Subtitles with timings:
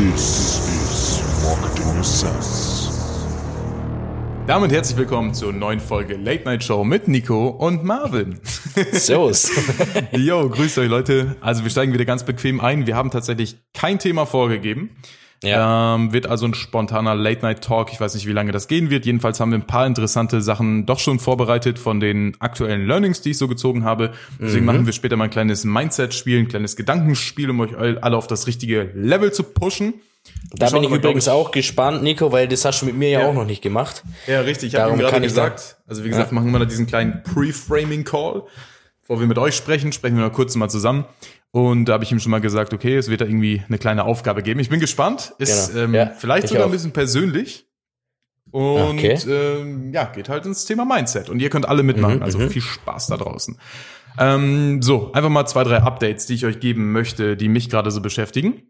[0.00, 2.90] This is Marketing Sense.
[4.46, 8.40] Damit herzlich willkommen zur neuen Folge Late Night Show mit Nico und Marvin.
[8.92, 9.50] Servus.
[10.12, 11.36] Yo, grüßt euch Leute.
[11.42, 12.86] Also wir steigen wieder ganz bequem ein.
[12.86, 14.88] Wir haben tatsächlich kein Thema vorgegeben.
[15.42, 15.94] Ja.
[15.94, 17.92] Ähm, wird also ein spontaner Late Night Talk.
[17.92, 19.06] Ich weiß nicht, wie lange das gehen wird.
[19.06, 23.30] Jedenfalls haben wir ein paar interessante Sachen doch schon vorbereitet von den aktuellen Learnings, die
[23.30, 24.12] ich so gezogen habe.
[24.38, 28.26] Deswegen machen wir später mal ein kleines Mindset-Spiel, ein kleines Gedankenspiel, um euch alle auf
[28.26, 29.94] das richtige Level zu pushen.
[30.52, 33.26] Da bin ich übrigens auch gespannt, Nico, weil das hast du mit mir ja, Ja.
[33.28, 34.04] auch noch nicht gemacht.
[34.26, 34.74] Ja, richtig.
[34.74, 37.22] Ich habe gerade kann ich da- gesagt, also wie gesagt, machen wir noch diesen kleinen
[37.22, 38.42] Pre-Framing-Call.
[39.00, 41.04] Bevor wir mit euch sprechen, sprechen wir noch kurz mal zusammen.
[41.52, 44.04] Und da habe ich ihm schon mal gesagt, okay, es wird da irgendwie eine kleine
[44.04, 44.60] Aufgabe geben.
[44.60, 45.32] Ich bin gespannt.
[45.38, 45.84] Ist Genau.
[45.84, 46.72] ähm, Ja, vielleicht ich sogar ein auch.
[46.72, 47.66] bisschen persönlich.
[48.52, 49.18] Und Okay.
[49.28, 51.28] ähm, ja, geht halt ins Thema Mindset.
[51.28, 52.16] Und ihr könnt alle mitmachen.
[52.18, 53.58] Mhm, also viel Spaß da draußen.
[54.18, 57.90] Ähm, so, einfach mal zwei, drei Updates, die ich euch geben möchte, die mich gerade
[57.92, 58.62] so beschäftigen.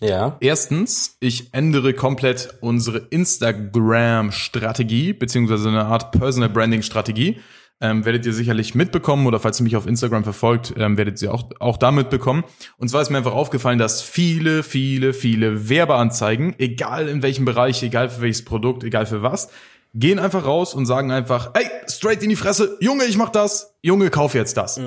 [0.00, 0.36] Ja.
[0.40, 7.40] Erstens, ich ändere komplett unsere Instagram-Strategie, beziehungsweise eine Art Personal Branding-Strategie.
[7.84, 11.34] Ähm, werdet ihr sicherlich mitbekommen oder falls ihr mich auf Instagram verfolgt, ähm, werdet ihr
[11.34, 12.44] auch, auch da mitbekommen.
[12.78, 17.82] Und zwar ist mir einfach aufgefallen, dass viele, viele, viele Werbeanzeigen, egal in welchem Bereich,
[17.82, 19.50] egal für welches Produkt, egal für was,
[19.94, 23.74] gehen einfach raus und sagen einfach, ey, straight in die Fresse, Junge, ich mach das,
[23.82, 24.80] Junge, kauf jetzt das.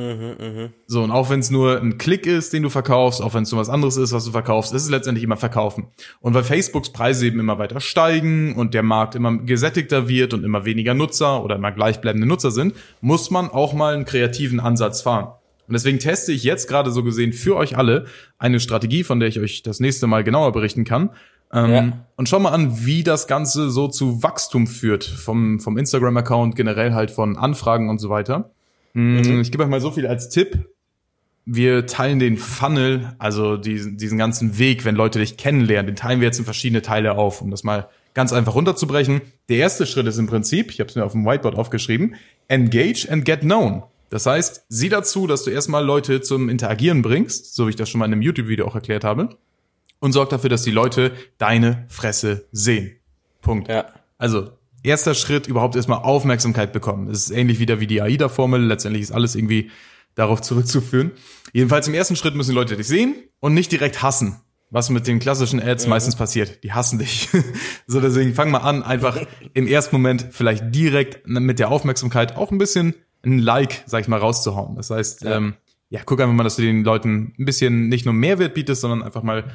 [0.88, 3.52] So, und auch wenn es nur ein Klick ist, den du verkaufst, auch wenn es
[3.52, 5.88] nur was anderes ist, was du verkaufst, ist es letztendlich immer verkaufen.
[6.22, 10.44] Und weil Facebooks Preise eben immer weiter steigen und der Markt immer gesättigter wird und
[10.44, 15.02] immer weniger Nutzer oder immer gleichbleibende Nutzer sind, muss man auch mal einen kreativen Ansatz
[15.02, 15.34] fahren.
[15.68, 18.06] Und deswegen teste ich jetzt gerade so gesehen für euch alle
[18.38, 21.12] eine Strategie, von der ich euch das nächste Mal genauer berichten kann.
[21.56, 22.06] Ähm, Ja.
[22.18, 26.94] Und schau mal an, wie das Ganze so zu Wachstum führt vom, vom Instagram-Account, generell
[26.94, 28.52] halt von Anfragen und so weiter.
[28.94, 30.70] Mm, Ich gebe euch mal so viel als Tipp.
[31.46, 36.20] Wir teilen den Funnel, also diesen, diesen ganzen Weg, wenn Leute dich kennenlernen, den teilen
[36.22, 39.22] wir jetzt in verschiedene Teile auf, um das mal ganz einfach runterzubrechen.
[39.50, 42.16] Der erste Schritt ist im Prinzip, ich habe es mir auf dem Whiteboard aufgeschrieben,
[42.48, 43.84] engage and get known.
[44.10, 47.90] Das heißt, sieh dazu, dass du erstmal Leute zum Interagieren bringst, so wie ich das
[47.90, 49.30] schon mal in einem YouTube-Video auch erklärt habe,
[50.00, 52.98] und sorg dafür, dass die Leute deine Fresse sehen.
[53.42, 53.70] Punkt.
[53.70, 53.86] Ja.
[54.18, 54.52] Also,
[54.84, 57.10] erster Schritt, überhaupt erstmal Aufmerksamkeit bekommen.
[57.10, 58.64] Es ist ähnlich wieder wie die AIDA-Formel.
[58.64, 59.72] Letztendlich ist alles irgendwie
[60.16, 61.12] darauf zurückzuführen.
[61.54, 64.42] Jedenfalls im ersten Schritt müssen die Leute dich sehen und nicht direkt hassen.
[64.72, 66.64] Was mit den klassischen Ads meistens passiert.
[66.64, 67.30] Die hassen dich.
[67.88, 69.20] so, deswegen fang mal an, einfach
[69.54, 74.08] im ersten Moment vielleicht direkt mit der Aufmerksamkeit auch ein bisschen ein Like, sag ich
[74.08, 74.76] mal, rauszuhauen.
[74.76, 75.54] Das heißt, ja, ähm,
[75.90, 79.04] ja guck einfach mal, dass du den Leuten ein bisschen nicht nur Mehrwert bietest, sondern
[79.04, 79.52] einfach mal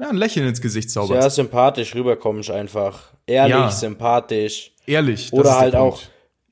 [0.00, 1.20] ja, ein Lächeln ins Gesicht zauberst.
[1.22, 3.12] Sehr sympathisch rüberkommst einfach.
[3.26, 3.70] Ehrlich, Ja.
[3.70, 4.72] sympathisch.
[4.86, 5.30] Ehrlich.
[5.30, 6.00] das Oder halt auch,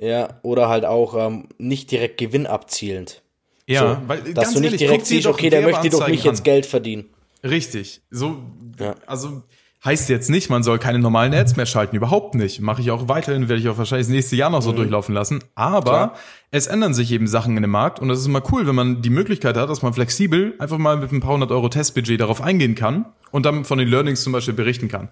[0.01, 3.23] ja, oder halt auch ähm, nicht direkt Gewinn abzielend.
[3.67, 6.25] Ja, so, weil dass ganz du nicht ehrlich, direkt siehst, okay, der möchte doch nicht
[6.25, 6.45] jetzt.
[6.45, 7.07] Geld verdienen.
[7.45, 8.01] Richtig.
[8.11, 8.37] So,
[8.79, 8.95] Ja.
[9.07, 9.43] also
[9.85, 12.61] heißt jetzt nicht, man soll keine normalen Ads mehr schalten, überhaupt nicht.
[12.61, 15.39] Mache ich auch weiterhin, werde ich auch wahrscheinlich das nächste Jahr noch so durchlaufen lassen.
[15.55, 16.09] Aber Mhm.
[16.11, 16.15] Klar.
[16.51, 19.03] es ändern sich eben Sachen in dem Markt und das ist immer cool, wenn man
[19.03, 22.41] die Möglichkeit hat, dass man flexibel einfach mal mit ein paar hundert Euro Testbudget darauf
[22.43, 25.11] eingehen kann und dann von den Learnings zum Beispiel berichten kann.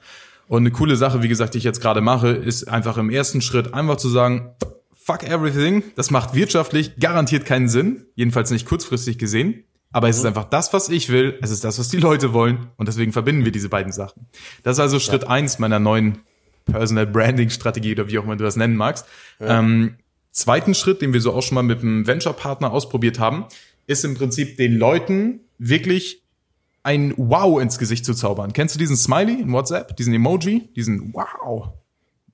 [0.49, 3.41] Und eine coole Sache, wie gesagt, die ich jetzt gerade mache, ist einfach im ersten
[3.41, 4.51] Schritt einfach zu sagen,
[4.95, 9.63] fuck everything, das macht wirtschaftlich garantiert keinen Sinn, jedenfalls nicht kurzfristig gesehen.
[9.97, 12.67] Aber es ist einfach das, was ich will, es ist das, was die Leute wollen
[12.77, 14.27] und deswegen verbinden wir diese beiden Sachen.
[14.63, 16.19] Das ist also Schritt eins meiner neuen
[16.67, 19.07] Personal Branding Strategie oder wie auch immer du das nennen magst.
[19.41, 19.95] Ähm,
[20.33, 23.47] zweiten Schritt, den wir so auch schon mal mit einem Venture-Partner ausprobiert haben,
[23.87, 26.23] ist im Prinzip den Leuten wirklich
[26.83, 28.53] ein Wow ins Gesicht zu zaubern.
[28.53, 31.71] Kennst du diesen Smiley in WhatsApp, diesen Emoji, diesen Wow?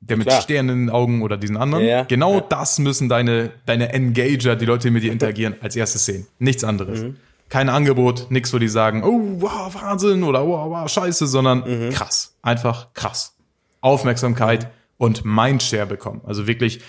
[0.00, 0.42] Der mit Klar.
[0.42, 1.84] Sternen in den Augen oder diesen anderen.
[1.84, 2.02] Ja, ja.
[2.02, 2.40] genau Ja.
[2.40, 6.26] das müssen deine, deine Engager, die Leute, die mit dir interagieren, als erstes sehen.
[6.40, 7.02] Nichts anderes.
[7.02, 7.16] Mhm.
[7.52, 11.58] Kein Angebot, nix, wo die sagen, oh, wow, Wahnsinn oder wow, wow, scheiße, sondern
[11.88, 11.90] Mhm.
[11.90, 12.34] krass.
[12.40, 13.34] Einfach krass.
[13.82, 16.22] Aufmerksamkeit und Mindshare bekommen.
[16.24, 16.80] Also wirklich,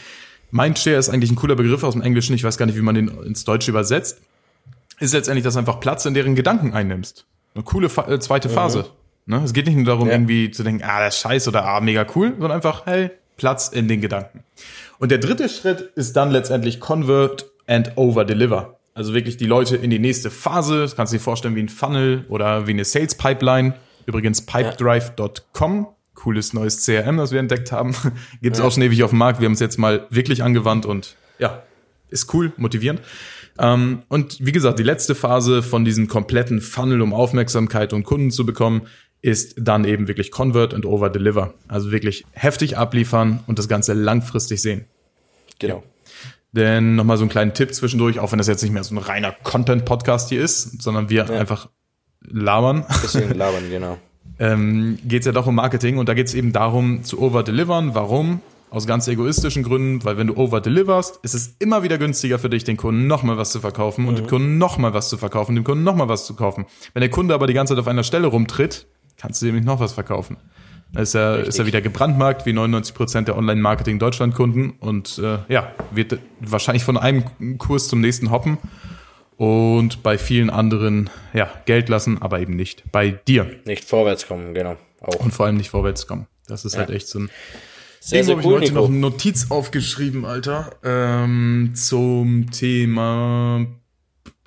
[0.52, 2.34] Mindshare ist eigentlich ein cooler Begriff aus dem Englischen.
[2.34, 4.22] Ich weiß gar nicht, wie man den ins Deutsche übersetzt.
[5.02, 7.26] Ist letztendlich, dass du einfach Platz in deren Gedanken einnimmst.
[7.56, 8.86] Eine coole äh, zweite Phase.
[9.26, 9.42] Ne?
[9.44, 10.14] Es geht nicht nur darum, Ja.
[10.14, 13.68] irgendwie zu denken, ah, das ist scheiße oder ah, mega cool, sondern einfach, hey, Platz
[13.68, 14.46] in den Gedanken.
[15.00, 18.78] Und der dritte Schritt ist dann letztendlich Convert and Over Deliver.
[18.94, 20.82] Also wirklich die Leute in die nächste Phase.
[20.82, 23.76] Das kannst du dir vorstellen wie ein Funnel oder wie eine Sales Pipeline.
[24.06, 25.88] Übrigens pipedrive.com.
[26.14, 27.96] Cooles neues CRM, das wir entdeckt haben.
[28.42, 29.40] Gibt es auch schon ewig auf dem Markt.
[29.40, 31.64] Wir haben es jetzt mal wirklich angewandt und ja,
[32.10, 33.02] ist cool, motivierend.
[33.58, 38.32] Ähm, und wie gesagt, die letzte Phase von diesem kompletten Funnel, um Aufmerksamkeit und Kunden
[38.32, 38.84] zu bekommen,
[39.22, 41.54] ist dann eben wirklich Convert and Over Deliver.
[41.68, 44.86] Also wirklich heftig abliefern und das Ganze langfristig sehen.
[45.60, 45.84] Genau.
[46.54, 49.00] Denn nochmal so einen kleinen Tipp zwischendurch, auch wenn das jetzt nicht mehr so ein
[49.00, 51.70] reiner Content-Podcast hier ist, sondern wir einfach
[52.22, 52.86] labern.
[53.02, 53.98] Bisschen labern, genau.
[54.40, 57.96] ähm, geht es ja doch um Marketing und da geht es eben darum zu overdelivern.
[57.96, 58.42] Warum?
[58.70, 62.64] Aus ganz egoistischen Gründen, weil wenn du overdeliverst, ist es immer wieder günstiger für dich,
[62.64, 65.84] den Kunden nochmal was zu verkaufen und dem Kunden nochmal was zu verkaufen, dem Kunden
[65.84, 66.66] nochmal was zu kaufen.
[66.94, 69.66] Wenn der Kunde aber die ganze Zeit auf einer Stelle rumtritt, kannst du ihm nicht
[69.66, 70.38] noch was verkaufen.
[70.96, 76.20] Ist er, ist er wieder gebrandmarkt, wie 99 Prozent der Online-Marketing-Deutschland-Kunden und äh, ja, wird
[76.40, 78.60] wahrscheinlich von einem Kurs zum nächsten hoppen
[79.38, 84.54] und bei vielen anderen ja, Geld lassen, aber eben nicht bei dir Nicht vorwärts kommen,
[84.54, 84.78] genau.
[85.02, 85.16] Auch.
[85.16, 86.28] und vor allem nicht vorwärts kommen.
[86.48, 87.30] Das ist halt echt so ein
[88.00, 88.94] Sehr, sehr Irgendwo cool, habe ich heute noch Nico.
[88.94, 93.66] eine Notiz aufgeschrieben, Alter, ähm, zum Thema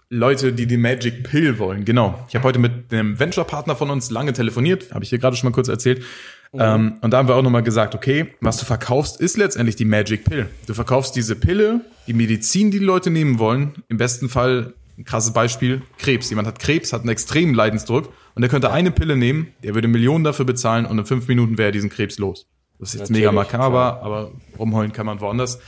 [0.09, 1.85] Leute, die die Magic Pill wollen.
[1.85, 2.25] Genau.
[2.29, 5.49] Ich habe heute mit einem Venture-Partner von uns lange telefoniert, habe ich dir gerade schon
[5.51, 6.05] mal kurz erzählt.
[6.53, 9.85] Ähm, und da haben wir auch nochmal gesagt, okay, was du verkaufst, ist letztendlich die
[9.85, 10.49] Magic Pill.
[10.67, 13.83] Du verkaufst diese Pille, die Medizin, die die Leute nehmen wollen.
[13.89, 16.31] Im besten Fall, ein krasses Beispiel, Krebs.
[16.31, 19.89] Jemand hat Krebs, hat einen extremen Leidensdruck und der könnte eine Pille nehmen, der würde
[19.89, 22.47] Millionen dafür bezahlen und in fünf Minuten wäre er diesen Krebs los.
[22.79, 25.59] Das ist jetzt Natürlich, mega makaber, aber rumheulen kann man woanders.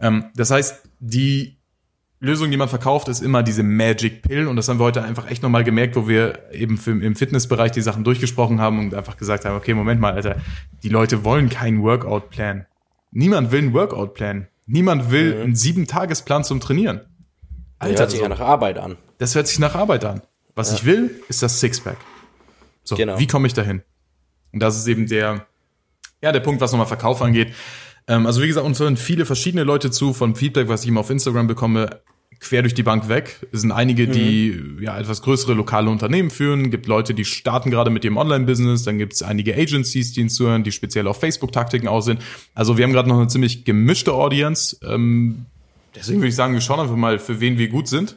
[0.00, 1.55] Ähm, das heißt, die
[2.18, 4.46] Lösung, die man verkauft, ist immer diese Magic Pill.
[4.46, 7.72] Und das haben wir heute einfach echt nochmal gemerkt, wo wir eben für, im Fitnessbereich
[7.72, 10.36] die Sachen durchgesprochen haben und einfach gesagt haben, okay, Moment mal, Alter,
[10.82, 12.66] die Leute wollen keinen Workout-Plan.
[13.10, 14.48] Niemand will einen Workout-Plan.
[14.66, 17.02] Niemand will einen Sieben-Tagesplan zum Trainieren.
[17.78, 18.96] Alter, hört sich ja nach Arbeit an.
[19.18, 20.22] Das hört sich nach Arbeit an.
[20.54, 21.98] Was ich will, ist das Sixpack.
[22.82, 23.18] So, Genau.
[23.18, 23.82] wie komme ich dahin?
[24.52, 25.46] Und das ist eben der,
[26.22, 27.52] ja, der Punkt, was nochmal Verkauf angeht.
[28.08, 31.00] Ähm, also wie gesagt, uns hören viele verschiedene Leute zu von Feedback, was ich immer
[31.00, 32.00] auf Instagram bekomme,
[32.40, 33.46] quer durch die Bank weg.
[33.52, 36.70] Es sind einige, die ja etwas größere lokale Unternehmen führen.
[36.70, 38.84] Gibt Leute, die starten gerade mit ihrem Online-Business.
[38.84, 42.20] Dann gibt es einige Agencies, die uns zuhören, die speziell auf Facebook-Taktiken aus sind.
[42.54, 44.76] Also wir haben gerade noch eine ziemlich gemischte Audience.
[44.86, 45.46] Ähm,
[45.94, 48.16] deswegen würde ich sagen, wir schauen einfach mal, für wen wir gut sind.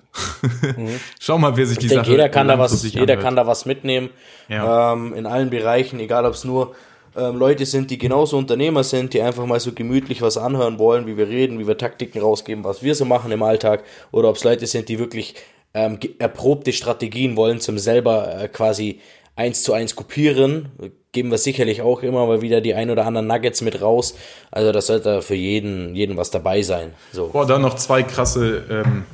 [1.19, 3.21] Schau mal, wer sich die Ich denke, Sache jeder kann da was, jeder anhört.
[3.21, 4.09] kann da was mitnehmen.
[4.49, 4.93] Ja.
[4.93, 6.75] Ähm, in allen Bereichen, egal ob es nur
[7.19, 11.07] ähm, Leute sind, die genauso Unternehmer sind, die einfach mal so gemütlich was anhören wollen,
[11.07, 14.37] wie wir reden, wie wir Taktiken rausgeben, was wir so machen im Alltag, oder ob
[14.37, 15.35] es Leute sind, die wirklich
[15.73, 18.99] ähm, erprobte Strategien wollen, zum selber äh, quasi
[19.35, 20.69] eins zu eins kopieren.
[21.11, 24.15] Geben wir sicherlich auch immer mal wieder die ein oder anderen Nuggets mit raus.
[24.51, 26.93] Also das sollte für jeden, jeden was dabei sein.
[27.13, 27.29] So.
[27.29, 29.05] Boah, da noch zwei krasse, ähm,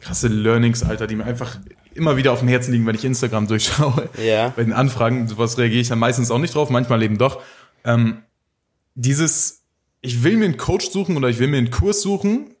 [0.00, 1.58] krasse Learnings, Alter, die mir einfach
[1.94, 4.08] immer wieder auf dem Herzen liegen, wenn ich Instagram durchschaue.
[4.24, 4.48] Ja.
[4.56, 7.40] Bei den Anfragen, sowas reagiere ich dann meistens auch nicht drauf, manchmal eben doch.
[7.84, 8.18] Ähm,
[8.94, 9.62] dieses,
[10.00, 12.54] ich will mir einen Coach suchen oder ich will mir einen Kurs suchen,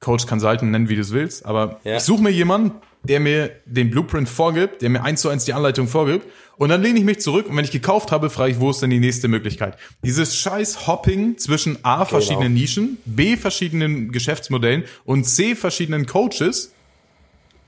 [0.00, 1.96] Coach Consultant nennen, wie du es willst, aber Ja.
[1.96, 2.72] ich suche mir jemanden,
[3.04, 6.26] der mir den Blueprint vorgibt, der mir eins zu eins die Anleitung vorgibt
[6.56, 8.80] und dann lehne ich mich zurück und wenn ich gekauft habe, frage ich, wo ist
[8.82, 9.76] denn die nächste Möglichkeit?
[10.04, 16.72] Dieses scheiß Hopping zwischen A, verschiedenen Nischen, B, verschiedenen Geschäftsmodellen und C, verschiedenen Coaches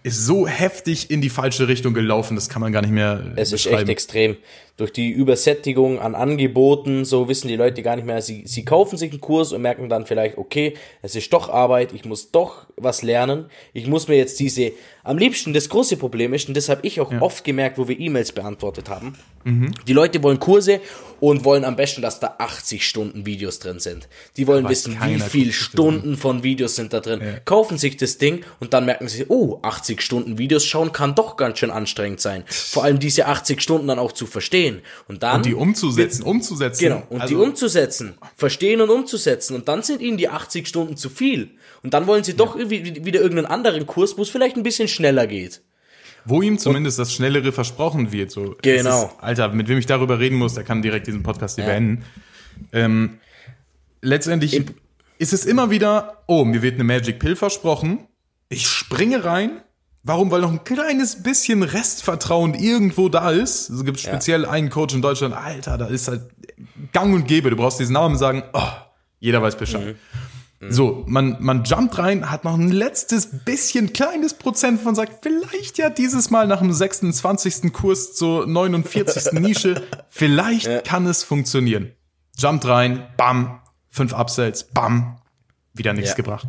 [0.02, 3.52] ist so heftig in die falsche Richtung gelaufen, das kann man gar nicht mehr Es
[3.52, 4.37] ist echt extrem.
[4.81, 8.23] Durch die Übersättigung an Angeboten, so wissen die Leute gar nicht mehr.
[8.23, 10.73] Sie, sie kaufen sich einen Kurs und merken dann vielleicht, okay,
[11.03, 13.50] es ist doch Arbeit, ich muss doch was lernen.
[13.75, 14.73] Ich muss mir jetzt diese,
[15.05, 18.00] am liebsten das große Problem ist, und das habe ich auch oft gemerkt, wo wir
[18.00, 19.19] E-Mails beantwortet haben.
[19.44, 19.73] Mhm.
[19.87, 20.81] Die Leute wollen Kurse
[21.21, 24.09] und wollen am besten, dass da 80 Stunden Videos drin sind.
[24.37, 27.00] Die wollen Aber wissen, wie keiner viel guckt sich das Stunden von Videos sind da
[27.00, 27.21] drin.
[27.44, 31.37] Kaufen sich das Ding und dann merken sie, oh, 80 Stunden Videos schauen kann doch
[31.37, 32.44] ganz schön anstrengend sein.
[32.47, 34.69] Vor allem diese 80 Stunden dann auch zu verstehen.
[35.08, 35.36] Und dann.
[35.36, 36.84] Und die umzusetzen, umzusetzen.
[36.84, 38.15] Genau, und die Also, umzusetzen.
[38.36, 39.55] Verstehen und umzusetzen.
[39.55, 41.50] Und dann sind ihnen die 80 Stunden zu viel.
[41.82, 44.89] Und dann wollen sie doch irgendwie wieder irgendeinen anderen Kurs, wo es vielleicht ein bisschen
[44.89, 45.62] schneller geht.
[46.24, 48.31] Wo ihm zumindest das Schnellere versprochen wird.
[48.31, 49.05] So, Genau.
[49.06, 52.05] Ist, Alter, mit wem ich darüber reden muss, der kann direkt diesen Podcast hier beenden.
[52.72, 53.19] Ähm,
[54.03, 54.62] letztendlich
[55.19, 58.06] ist es immer wieder, oh, mir wird eine Magic Pill versprochen.
[58.48, 59.62] Ich springe rein.
[60.03, 60.31] Warum?
[60.31, 63.69] Weil noch ein kleines bisschen Restvertrauen irgendwo da ist.
[63.69, 66.23] Es gibt speziell einen Coach in Deutschland, Alter, da ist halt
[66.93, 67.51] gang und gäbe.
[67.51, 68.63] Du brauchst diesen Namen sagen, oh,
[69.19, 69.97] jeder weiß Bescheid.
[70.69, 75.79] So, man, man jumpt rein, hat noch ein letztes bisschen kleines Prozent von sagt, vielleicht
[75.79, 77.73] ja dieses Mal nach dem 26.
[77.73, 79.33] Kurs zur 49.
[79.41, 81.93] Nische, vielleicht kann es funktionieren.
[82.37, 85.19] Jumpt rein, bam, fünf Upsells, bam,
[85.74, 86.17] wieder nichts Ja.
[86.17, 86.46] gebracht.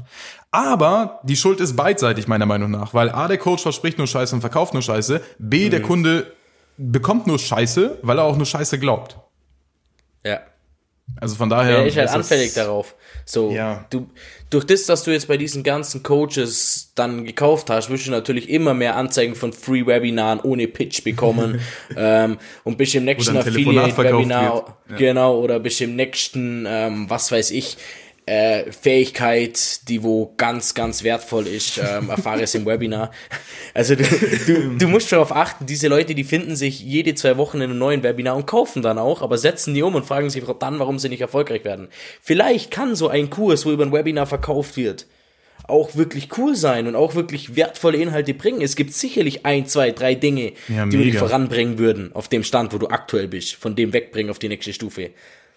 [0.51, 4.35] Aber die Schuld ist beidseitig meiner Meinung nach, weil A, der Coach verspricht nur Scheiße
[4.35, 6.33] und verkauft nur Scheiße, B, der Kunde
[6.77, 9.17] bekommt nur Scheiße, weil er auch nur Scheiße glaubt.
[10.25, 10.39] Ja.
[11.19, 11.79] Also von daher.
[11.79, 12.95] Er ist halt es anfällig darauf.
[13.25, 13.85] So, Ja.
[13.89, 14.07] du,
[14.49, 18.49] durch das, dass du jetzt bei diesen ganzen Coaches dann gekauft hast, wirst du natürlich
[18.49, 21.59] immer mehr Anzeigen von Free-Webinaren ohne Pitch bekommen.
[21.95, 24.65] ähm, und bist im nächsten Affiliate-Webinar, wird.
[24.89, 24.95] Ja.
[24.97, 27.77] genau, oder bist im nächsten, ähm, was weiß ich,
[28.25, 33.11] äh, Fähigkeit, die wo ganz, ganz wertvoll ist, ähm, erfahre es im Webinar.
[33.73, 34.03] Also du,
[34.47, 37.77] du, du musst darauf achten, diese Leute, die finden sich jede zwei Wochen in einem
[37.77, 40.99] neuen Webinar und kaufen dann auch, aber setzen die um und fragen sich dann, warum
[40.99, 41.87] sie nicht erfolgreich werden.
[42.21, 45.07] Vielleicht kann so ein Kurs, wo über ein Webinar verkauft wird,
[45.67, 48.61] auch wirklich cool sein und auch wirklich wertvolle Inhalte bringen.
[48.61, 52.73] Es gibt sicherlich ein, zwei, drei Dinge, Ja, die dich voranbringen würden auf dem Stand,
[52.73, 55.11] wo du aktuell bist, von dem wegbringen auf die nächste Stufe.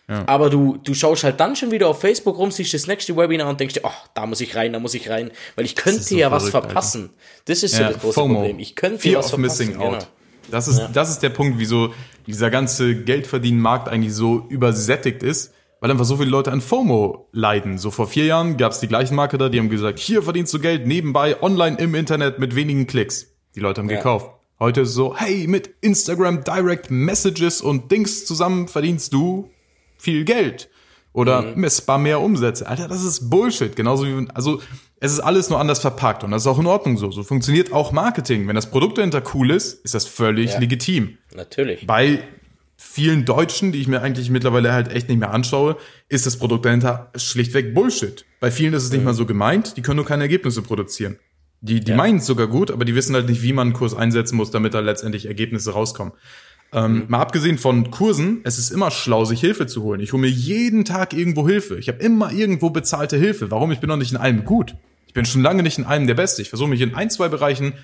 [0.06, 3.48] Aber du, du schaust halt dann schon wieder auf Facebook rum, siehst das nächste Webinar
[3.48, 6.02] und denkst dir, oh, da muss ich rein, da muss ich rein, weil ich könnte
[6.02, 7.10] so ja was verrückt, verpassen.
[7.46, 8.34] Das ist so Ja, das große FOMO.
[8.34, 8.58] Problem.
[8.58, 9.66] Ich könnte Fear was of verpassen.
[9.68, 9.94] missing genau.
[9.96, 10.08] out.
[10.50, 11.94] Das ist, das ist der Punkt, wieso
[12.26, 17.78] dieser ganze Geldverdienen-Markt eigentlich so übersättigt ist, weil einfach so viele Leute an FOMO leiden.
[17.78, 20.58] So vor vier Jahren gab es die gleichen Marketer, die haben gesagt, hier verdienst du
[20.58, 23.28] Geld nebenbei, online im Internet mit wenigen Klicks.
[23.54, 23.96] Die Leute haben Ja.
[23.96, 24.30] gekauft.
[24.60, 29.50] Heute ist es so, hey, mit Instagram Direct Messages und Dings zusammen verdienst du
[29.96, 30.68] viel Geld.
[31.12, 31.60] Oder Mhm.
[31.60, 32.66] messbar mehr Umsätze.
[32.66, 33.76] Alter, das ist Bullshit.
[33.76, 34.60] Genauso wie, also,
[34.98, 37.10] es ist alles nur anders verpackt und das ist auch in Ordnung so.
[37.12, 38.48] So funktioniert auch Marketing.
[38.48, 40.58] Wenn das Produkt dahinter cool ist, ist das völlig Ja.
[40.58, 41.18] legitim.
[41.36, 41.86] Natürlich.
[41.86, 42.18] Bei
[42.76, 45.76] vielen Deutschen, die ich mir eigentlich mittlerweile halt echt nicht mehr anschaue,
[46.08, 48.24] ist das Produkt dahinter schlichtweg Bullshit.
[48.40, 51.18] Bei vielen ist es nicht mal so gemeint, die können nur keine Ergebnisse produzieren.
[51.60, 53.94] Die, die meinen es sogar gut, aber die wissen halt nicht, wie man einen Kurs
[53.94, 56.12] einsetzen muss, damit da letztendlich Ergebnisse rauskommen.
[56.74, 60.00] Ähm, Mal abgesehen von Kursen, es ist immer schlau, sich Hilfe zu holen.
[60.00, 61.78] Ich hole mir jeden Tag irgendwo Hilfe.
[61.78, 63.50] Ich habe immer irgendwo bezahlte Hilfe.
[63.50, 63.70] Warum?
[63.70, 64.74] Ich bin noch nicht in allem gut.
[65.06, 66.42] Ich bin schon lange nicht in allem der Beste.
[66.42, 67.74] Ich versuche mich in ein, zwei Bereichen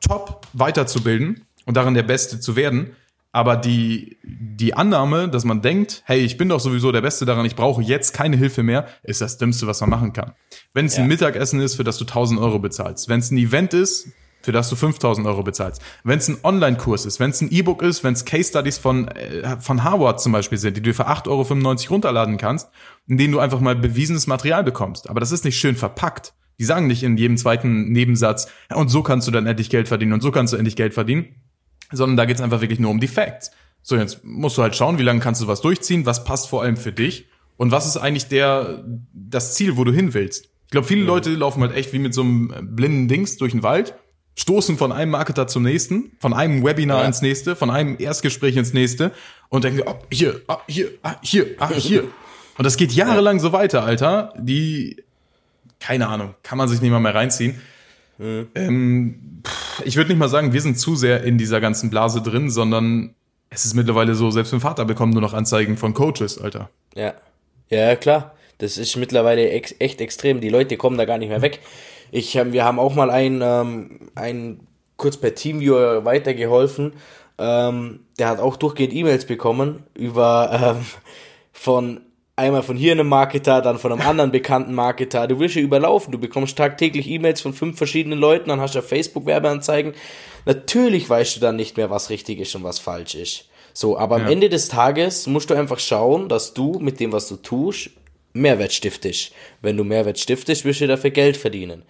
[0.00, 2.90] top weiterzubilden und darin der Beste zu werden.
[3.30, 7.44] Aber die, die Annahme, dass man denkt, hey, ich bin doch sowieso der Beste daran,
[7.44, 10.32] ich brauche jetzt keine Hilfe mehr, ist das Dümmste, was man machen kann.
[10.72, 11.02] Wenn es Ja.
[11.02, 14.08] ein Mittagessen ist, für das du 1000 Euro bezahlst, wenn es ein Event ist,
[14.48, 17.82] für das du 5000 Euro bezahlst, wenn es ein Online-Kurs ist, wenn es ein E-Book
[17.82, 21.06] ist, wenn es Case Studies von, äh, von Harvard zum Beispiel sind, die du für
[21.06, 22.68] 8,95 Euro runterladen kannst,
[23.06, 25.10] in denen du einfach mal bewiesenes Material bekommst.
[25.10, 26.32] Aber das ist nicht schön verpackt.
[26.58, 29.86] Die sagen nicht in jedem zweiten Nebensatz, "Ja, und so kannst du dann endlich Geld
[29.86, 31.34] verdienen und so kannst du endlich Geld verdienen
[31.92, 33.50] sondern da geht's einfach wirklich nur um die Facts.
[33.82, 36.62] So, jetzt musst du halt schauen, wie lange kannst du was durchziehen, was passt vor
[36.62, 37.26] allem für dich
[37.56, 40.46] und was ist eigentlich der, das Ziel, wo du hin willst.
[40.66, 43.62] Ich glaube, viele Leute laufen halt echt wie mit so einem blinden Dings durch den
[43.62, 43.94] Wald,
[44.38, 47.06] stoßen von einem Marketer zum nächsten, von einem Webinar Ja.
[47.06, 49.10] ins nächste, von einem Erstgespräch ins nächste
[49.48, 52.04] und denken, oh, hier, ah, hier, ah, hier, ah, hier.
[52.58, 54.32] Und das geht jahrelang so weiter, Alter.
[54.36, 54.96] Die,
[55.78, 57.60] keine Ahnung, kann man sich nicht mal mehr reinziehen.
[58.18, 62.20] Ähm, pff, ich würde nicht mal sagen, wir sind zu sehr in dieser ganzen Blase
[62.20, 63.14] drin, sondern
[63.48, 66.68] es ist mittlerweile so, selbst mein Vater bekommt nur noch Anzeigen von Coaches, Alter.
[66.96, 67.14] Ja.
[67.70, 68.34] Ja, klar.
[68.58, 70.40] Das ist mittlerweile ex echt extrem.
[70.40, 71.60] Die Leute kommen da gar nicht mehr weg.
[72.10, 76.94] Ich, ähm, wir haben auch mal einen, ähm, einen kurz per Teamviewer weitergeholfen.
[77.38, 80.84] Ähm, der hat auch durchgehend E-Mails bekommen über ähm,
[81.52, 82.00] von
[82.34, 85.26] einmal von hier einem Marketer, dann von einem anderen bekannten Marketer.
[85.26, 86.12] Du wirst ja überlaufen.
[86.12, 89.92] Du bekommst tagtäglich E-Mails von fünf verschiedenen Leuten, dann hast du auf Facebook Werbeanzeigen.
[90.46, 93.44] Natürlich weißt du dann nicht mehr, was richtig ist und was falsch ist.
[93.72, 94.30] So, aber am Ja.
[94.30, 97.90] Ende des Tages musst du einfach schauen, dass du mit dem, was du tust,
[98.40, 99.32] Mehrwert stiftest.
[99.62, 101.82] Wenn du Mehrwert stiftest, wirst du dafür Geld verdienen.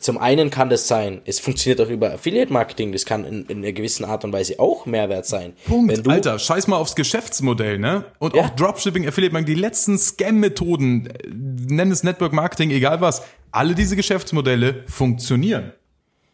[0.00, 3.58] Zum einen kann das sein, es funktioniert auch über Affiliate Marketing, das kann in, in
[3.58, 5.52] einer gewissen Art und Weise auch Mehrwert sein.
[5.68, 8.04] Punkt, Alter, scheiß mal aufs Geschäftsmodell, ne?
[8.18, 8.42] Und Ja.
[8.42, 13.22] auch Dropshipping, Affiliate Marketing, die letzten Scam-Methoden, äh, nenn es Network Marketing, egal was,
[13.52, 15.72] alle diese Geschäftsmodelle funktionieren.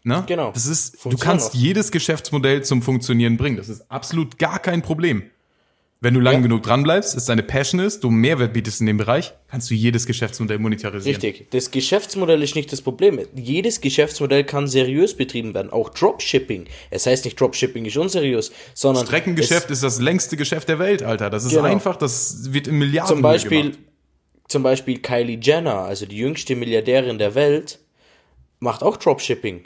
[0.05, 0.25] Ne?
[0.27, 0.53] Genau.
[0.53, 1.55] Das ist, du kannst auch.
[1.55, 3.59] jedes Geschäftsmodell zum Funktionieren bringen.
[3.59, 5.25] Das ist absolut gar kein Problem.
[6.03, 6.41] Wenn du lang Ja.
[6.41, 9.75] genug dran bleibst, es deine Passion ist, du Mehrwert bietest in dem Bereich, kannst du
[9.75, 11.21] jedes Geschäftsmodell monetarisieren.
[11.21, 11.51] Richtig.
[11.51, 13.21] Das Geschäftsmodell ist nicht das Problem.
[13.37, 15.69] Jedes Geschäftsmodell kann seriös betrieben werden.
[15.71, 16.65] Auch Dropshipping.
[16.89, 21.29] Es heißt nicht Dropshipping ist unseriös, sondern Streckengeschäft ist das längste Geschäft der Welt, Alter.
[21.29, 21.65] Das ist Genau.
[21.65, 23.79] einfach, das wird in Milliarden zum Beispiel, gemacht.
[24.49, 27.79] zum Beispiel Kylie Jenner, also die jüngste Milliardärin der Welt,
[28.59, 29.65] macht auch Dropshipping.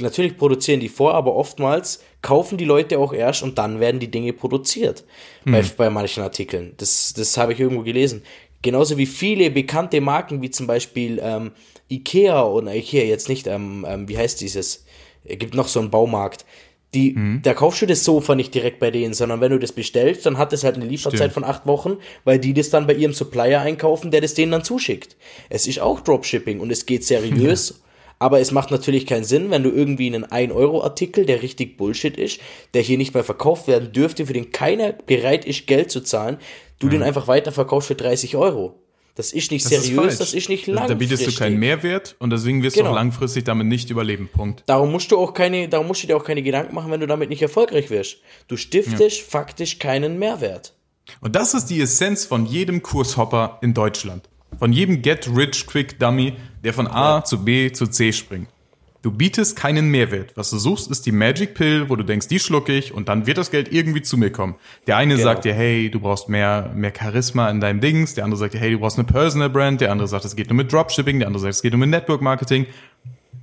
[0.00, 4.10] Natürlich produzieren die vor, aber oftmals kaufen die Leute auch erst und dann werden die
[4.10, 5.04] Dinge produziert
[5.44, 6.74] bei, bei manchen Artikeln.
[6.78, 8.22] Das, das habe ich irgendwo gelesen.
[8.62, 11.52] Genauso wie viele bekannte Marken, wie zum Beispiel ähm,
[11.90, 14.84] Ikea oder Ikea jetzt nicht, ähm, ähm, wie heißt dieses?
[15.24, 16.44] Es gibt noch so einen Baumarkt.
[16.94, 20.26] Die, Da kaufst du das Sofa nicht direkt bei denen, sondern wenn du das bestellst,
[20.26, 21.32] dann hat es halt eine Lieferzeit Stimmt.
[21.32, 24.64] von acht Wochen, weil die das dann bei ihrem Supplier einkaufen, der das denen dann
[24.64, 25.16] zuschickt.
[25.50, 27.82] Es ist auch Dropshipping und es geht seriös,
[28.18, 32.40] aber es macht natürlich keinen Sinn, wenn du irgendwie einen 1-Euro-Artikel, der richtig Bullshit ist,
[32.74, 36.38] der hier nicht mehr verkauft werden dürfte, für den keiner bereit ist, Geld zu zahlen,
[36.78, 38.80] du den einfach weiterverkaufst für 30 Euro.
[39.16, 40.18] Das ist nicht Das ist seriös, falsch.
[40.18, 41.08] das ist nicht langfristig.
[41.08, 42.90] Da bietest du keinen Mehrwert und deswegen wirst du Genau.
[42.90, 44.28] auch langfristig damit nicht überleben.
[44.32, 44.64] Punkt.
[44.66, 47.06] Darum musst du auch keine, darum musst du dir auch keine Gedanken machen, wenn du
[47.06, 48.16] damit nicht erfolgreich wirst.
[48.48, 50.74] Du stiftest faktisch keinen Mehrwert.
[51.20, 54.28] Und das ist die Essenz von jedem Kurshopper in Deutschland.
[54.58, 56.32] Von jedem Get-Rich-Quick-Dummy,
[56.64, 57.24] der von A Ja.
[57.24, 58.48] zu B zu C springt.
[59.02, 60.32] Du bietest keinen Mehrwert.
[60.34, 63.26] Was du suchst, ist die Magic Pill, wo du denkst, die schluck ich und dann
[63.26, 64.54] wird das Geld irgendwie zu mir kommen.
[64.86, 65.24] Der eine Genau.
[65.24, 68.14] sagt dir, hey, du brauchst mehr, mehr Charisma in deinem Dings.
[68.14, 69.82] Der andere sagt dir, hey, du brauchst eine Personal Brand.
[69.82, 71.18] Der andere sagt, es geht nur mit Dropshipping.
[71.18, 72.64] Der andere sagt, es geht nur mit Network Marketing.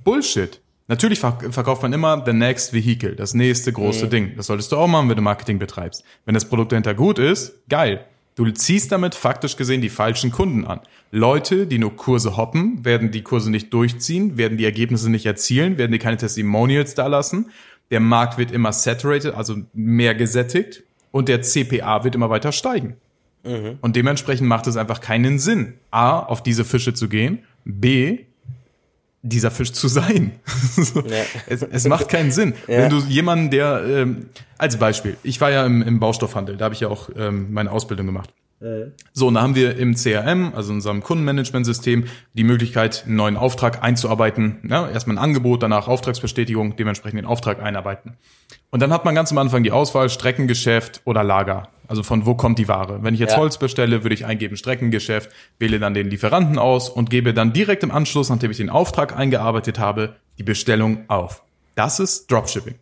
[0.02, 0.60] Bullshit.
[0.88, 4.32] Natürlich verk- verkauft man immer the next vehicle, das nächste große Ding.
[4.36, 6.02] Das solltest du auch machen, wenn du Marketing betreibst.
[6.24, 8.04] Wenn das Produkt dahinter gut ist, geil.
[8.34, 10.80] Du ziehst damit faktisch gesehen die falschen Kunden an.
[11.10, 15.76] Leute, die nur Kurse hoppen, werden die Kurse nicht durchziehen, werden die Ergebnisse nicht erzielen,
[15.76, 17.50] werden dir keine Testimonials da lassen.
[17.90, 22.96] Der Markt wird immer saturated, also mehr gesättigt und der CPA wird immer weiter steigen.
[23.80, 28.20] Und dementsprechend macht es einfach keinen Sinn, A, auf diese Fische zu gehen, B,
[29.22, 30.32] dieser Fisch zu sein.
[30.76, 31.00] so.
[31.00, 31.22] Ja.
[31.46, 32.54] es, es macht keinen Sinn.
[32.66, 34.26] Wenn du jemanden, der, ähm,
[34.58, 37.70] als Beispiel, ich war ja im, im Baustoffhandel, da habe ich ja auch ähm, meine
[37.70, 38.30] Ausbildung gemacht.
[39.12, 43.36] So, und da haben wir im CRM, also in unserem Kundenmanagementsystem, die Möglichkeit, einen neuen
[43.36, 44.60] Auftrag einzuarbeiten.
[44.68, 48.16] Ja, erstmal ein Angebot, danach Auftragsbestätigung, dementsprechend den Auftrag einarbeiten.
[48.70, 51.68] Und dann hat man ganz am Anfang die Auswahl Streckengeschäft oder Lager.
[51.92, 53.00] Also von wo kommt die Ware?
[53.02, 53.36] Wenn ich jetzt Ja.
[53.36, 57.82] Holz bestelle, würde ich eingeben Streckengeschäft, wähle dann den Lieferanten aus und gebe dann direkt
[57.82, 61.42] im Anschluss, nachdem ich den Auftrag eingearbeitet habe, die Bestellung auf.
[61.74, 62.76] Das ist Dropshipping.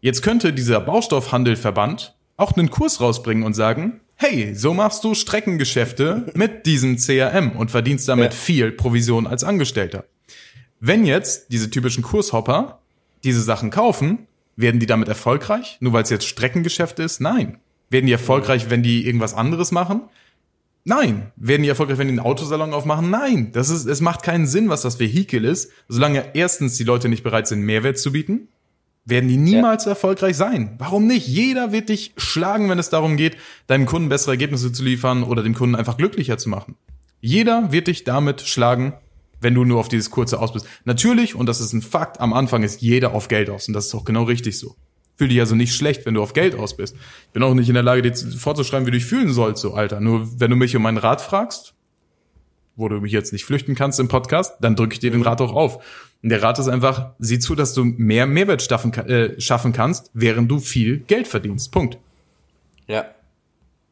[0.00, 6.30] Jetzt könnte dieser Baustoffhandelverband auch einen Kurs rausbringen und sagen, hey, so machst du Streckengeschäfte
[6.36, 8.38] mit diesem CRM und verdienst damit Ja.
[8.38, 10.04] viel Provision als Angestellter.
[10.78, 12.78] Wenn jetzt diese typischen Kurshopper
[13.24, 15.78] diese Sachen kaufen, werden die damit erfolgreich?
[15.80, 17.20] Nur weil es jetzt Streckengeschäft ist?
[17.20, 17.58] Nein.
[17.90, 20.02] Werden die erfolgreich, wenn die irgendwas anderes machen?
[20.84, 21.32] Nein.
[21.36, 23.10] Werden die erfolgreich, wenn die einen Autosalon aufmachen?
[23.10, 23.50] Nein.
[23.52, 27.22] Das ist, es macht keinen Sinn, was das Vehikel ist, solange erstens die Leute nicht
[27.22, 28.48] bereit sind, Mehrwert zu bieten
[29.06, 30.74] werden die niemals erfolgreich sein.
[30.78, 31.26] Warum nicht?
[31.26, 33.36] Jeder wird dich schlagen, wenn es darum geht,
[33.68, 36.74] deinem Kunden bessere Ergebnisse zu liefern oder dem Kunden einfach glücklicher zu machen.
[37.20, 38.94] Jeder wird dich damit schlagen,
[39.40, 40.66] wenn du nur auf dieses kurze aus bist.
[40.84, 43.86] Natürlich, und das ist ein Fakt, am Anfang ist jeder auf Geld aus und das
[43.86, 44.74] ist auch genau richtig so.
[45.16, 46.94] Fühl dich also nicht schlecht, wenn du auf Geld aus bist.
[47.26, 49.62] Ich bin auch nicht in der Lage, dir zu- vorzuschreiben, wie du dich fühlen sollst,
[49.62, 50.00] so Alter.
[50.00, 51.72] Nur wenn du mich um meinen Rat fragst,
[52.76, 55.40] wo du mich jetzt nicht flüchten kannst im Podcast, dann drücke ich dir den Rat
[55.40, 55.82] auch auf.
[56.22, 60.10] Und der Rat ist einfach, sieh zu, dass du mehr Mehrwert schaffen, äh, schaffen kannst,
[60.12, 61.72] während du viel Geld verdienst.
[61.72, 61.98] Punkt.
[62.86, 63.06] Ja.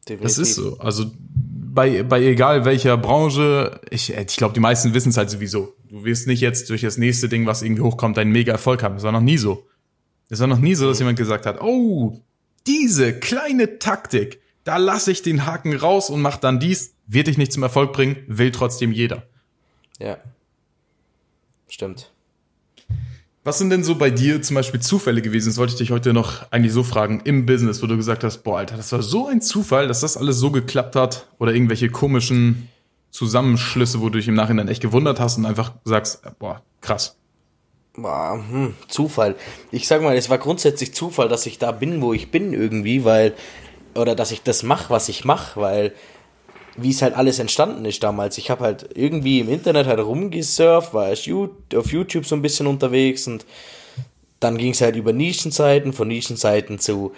[0.07, 0.21] Definitiv.
[0.23, 0.77] Das ist so.
[0.77, 5.73] Also bei, bei egal welcher Branche, ich, ich glaube, die meisten wissen es halt sowieso.
[5.89, 8.95] Du wirst nicht jetzt durch das nächste Ding, was irgendwie hochkommt, einen mega Erfolg haben.
[8.95, 9.65] Das war noch nie so.
[10.29, 12.19] Es war noch nie so, dass jemand gesagt hat, oh,
[12.65, 17.37] diese kleine Taktik, da lasse ich den Haken raus und mach dann dies, wird dich
[17.37, 19.23] nicht zum Erfolg bringen, will trotzdem jeder.
[19.99, 20.17] Ja.
[21.67, 22.11] Stimmt.
[23.43, 25.49] Was sind denn so bei dir zum Beispiel Zufälle gewesen?
[25.49, 28.39] Das wollte ich dich heute noch eigentlich so fragen, im Business, wo du gesagt hast,
[28.39, 31.89] boah, Alter, das war so ein Zufall, dass das alles so geklappt hat oder irgendwelche
[31.89, 32.69] komischen
[33.11, 37.17] Zusammenschlüsse, wo du dich im Nachhinein echt gewundert hast und einfach sagst, boah, krass.
[37.97, 39.35] Boah, hm, Zufall.
[39.71, 43.05] Ich sag mal, es war grundsätzlich Zufall, dass ich da bin, wo ich bin irgendwie,
[43.05, 43.33] weil,
[43.95, 45.93] oder dass ich das mache, was ich mache, weil,
[46.75, 48.37] wie es halt alles entstanden ist damals.
[48.37, 53.27] Ich habe halt irgendwie im Internet halt rumgesurft, war auf YouTube so ein bisschen unterwegs
[53.27, 53.45] und
[54.41, 57.13] dann ging es halt über Nischenseiten, von Nischenseiten zu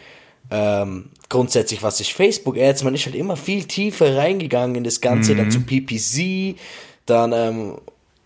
[0.49, 5.35] ähm, grundsätzlich, was ist Facebook-Ads, man ist halt immer viel tiefer reingegangen in das Ganze,
[5.35, 6.57] dann zu PPC,
[7.05, 7.77] dann ähm,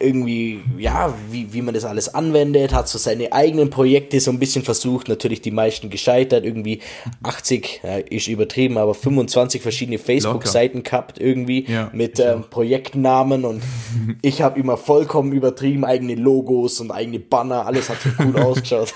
[0.02, 4.40] irgendwie, ja, wie, wie man das alles anwendet, hat so seine eigenen Projekte so ein
[4.40, 6.80] bisschen versucht, natürlich die meisten gescheitert, irgendwie
[7.24, 13.62] 80, ja, ist übertrieben, aber 25 verschiedene Facebook-Seiten gehabt irgendwie Ja, mit ähm, Projektnamen und
[14.22, 18.94] ich habe immer vollkommen übertrieben, eigene Logos und eigene Banner, alles hat so gut ausgeschaut.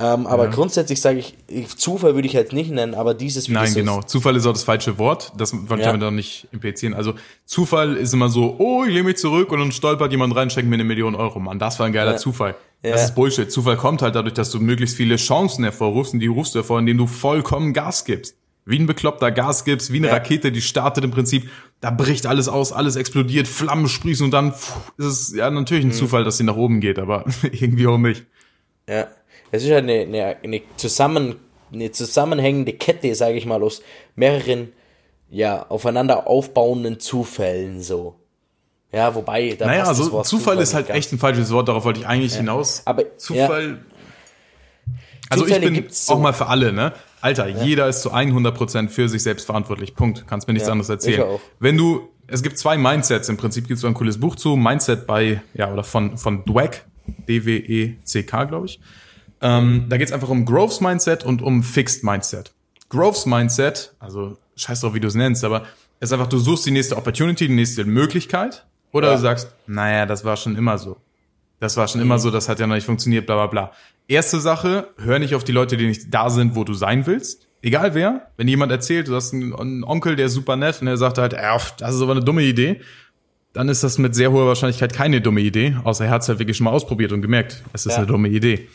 [0.00, 3.52] Ähm, aber grundsätzlich sage ich, ich, Zufall würde ich halt nicht nennen, aber dieses wie
[3.52, 4.00] Nein, genau.
[4.02, 5.32] Zufall ist auch das falsche Wort.
[5.36, 5.86] Das wollte ich Ja.
[5.86, 6.94] damit auch nicht implizieren.
[6.94, 10.50] Also Zufall ist immer so, oh, ich lehne mich zurück und dann stolpert jemand rein,
[10.50, 11.40] schenkt mir eine Million Euro.
[11.40, 12.16] Mann, das war ein geiler Ja.
[12.16, 12.54] Zufall.
[12.84, 12.92] Ja.
[12.92, 13.50] Das ist Bullshit.
[13.50, 16.78] Zufall kommt halt dadurch, dass du möglichst viele Chancen hervorrufst und die rufst du hervor,
[16.78, 18.36] indem du vollkommen Gas gibst.
[18.66, 20.12] Wie ein Bekloppter Gas gibst, wie eine Ja.
[20.12, 21.48] Rakete, die startet im Prinzip,
[21.80, 25.84] da bricht alles aus, alles explodiert, Flammen sprießen und dann pff, ist es ja natürlich
[25.86, 25.90] Mhm.
[25.90, 28.26] ein Zufall, dass sie nach oben geht, aber irgendwie auch nicht.
[28.88, 29.08] Ja,
[29.50, 31.36] es ist halt eine, eine, eine, zusammen,
[31.72, 33.82] eine zusammenhängende Kette, sage ich mal, aus
[34.16, 34.72] mehreren,
[35.30, 38.14] ja, aufeinander aufbauenden Zufällen so.
[38.92, 42.00] Ja, wobei, da Naja, also Wort Zufall ist halt echt ein falsches Wort, darauf wollte
[42.00, 42.82] ich eigentlich hinaus.
[42.86, 43.80] Aber- Zufall.
[45.30, 46.14] Also Zufälle ich bin so.
[46.14, 46.94] auch mal für alle, ne?
[47.20, 49.94] Alter, jeder ist zu 100% für sich selbst verantwortlich.
[49.94, 50.24] Punkt.
[50.26, 51.22] Kannst mir nichts Ja, anderes ich erzählen.
[51.22, 51.40] auch.
[51.58, 53.28] Wenn du, es gibt zwei Mindsets.
[53.28, 54.56] Im Prinzip gibt es so ein cooles Buch zu.
[54.56, 56.84] Mindset bei, ja, oder von, von Dweck.
[57.26, 58.80] D-W-E-C-K, glaube ich.
[59.40, 62.52] Ähm, da geht es einfach um Growth Mindset und um Fixed Mindset.
[62.88, 65.64] Growth Mindset, also scheiß drauf, wie du es nennst, aber
[66.00, 68.64] ist einfach, du suchst die nächste Opportunity, die nächste Möglichkeit.
[68.92, 69.14] Oder Ja.
[69.16, 70.96] du sagst, naja, das war schon immer so.
[71.60, 73.72] Das war schon immer so, das hat ja noch nicht funktioniert, bla bla bla.
[74.06, 77.46] Erste Sache, hör nicht auf die Leute, die nicht da sind, wo du sein willst.
[77.60, 80.96] Egal wer, wenn jemand erzählt, du hast einen, Onkel, der ist super nett und der
[80.96, 82.80] sagt halt, das ist aber eine dumme Idee,
[83.52, 86.38] dann ist das mit sehr hoher Wahrscheinlichkeit keine dumme Idee, außer er hat es halt
[86.38, 87.98] wirklich schon mal ausprobiert und gemerkt, es ist Ja.
[87.98, 88.68] eine dumme Idee.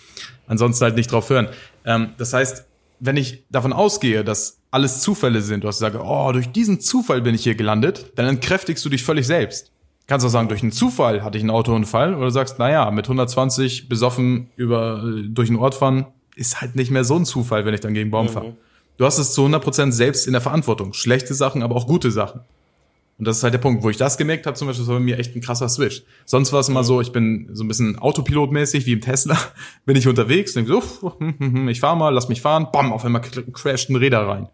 [0.47, 1.47] Ansonsten halt nicht drauf hören.
[1.85, 2.65] Ähm, das heißt,
[2.99, 7.21] wenn ich davon ausgehe, dass alles Zufälle sind, du hast gesagt, oh, durch diesen Zufall
[7.21, 9.71] bin ich hier gelandet, dann entkräftigst du dich völlig selbst.
[10.07, 13.05] Kannst auch sagen, durch einen Zufall hatte ich einen Autounfall, oder du sagst, naja, mit
[13.05, 17.65] 120 besoffen über, äh, durch den Ort fahren, ist halt nicht mehr so ein Zufall,
[17.65, 18.55] wenn ich dann gegen Baum fahre.
[18.97, 20.93] Du hast es zu 100% selbst in der Verantwortung.
[20.93, 22.41] Schlechte Sachen, aber auch gute Sachen.
[23.23, 24.97] Und das ist halt der Punkt, wo ich das gemerkt habe, zum Beispiel, das war
[24.99, 26.03] bei mir echt ein krasser Switch.
[26.25, 29.37] Sonst war es immer so, ich bin so ein bisschen Autopilotmäßig, wie im Tesla,
[29.85, 32.91] bin ich unterwegs, denke so, hm, hm, hm, ich fahr mal, lass mich fahren, bam,
[32.91, 34.49] auf einmal cr- crasht ein Räder rein.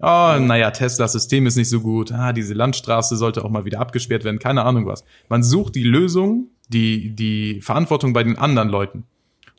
[0.00, 2.12] Ah, naja, Teslas System ist nicht so gut.
[2.12, 4.38] Ah, diese Landstraße sollte auch mal wieder abgesperrt werden.
[4.38, 5.04] Keine Ahnung was.
[5.28, 8.98] Man sucht die Lösung, die, die Verantwortung bei den anderen Leuten.
[8.98, 9.06] Und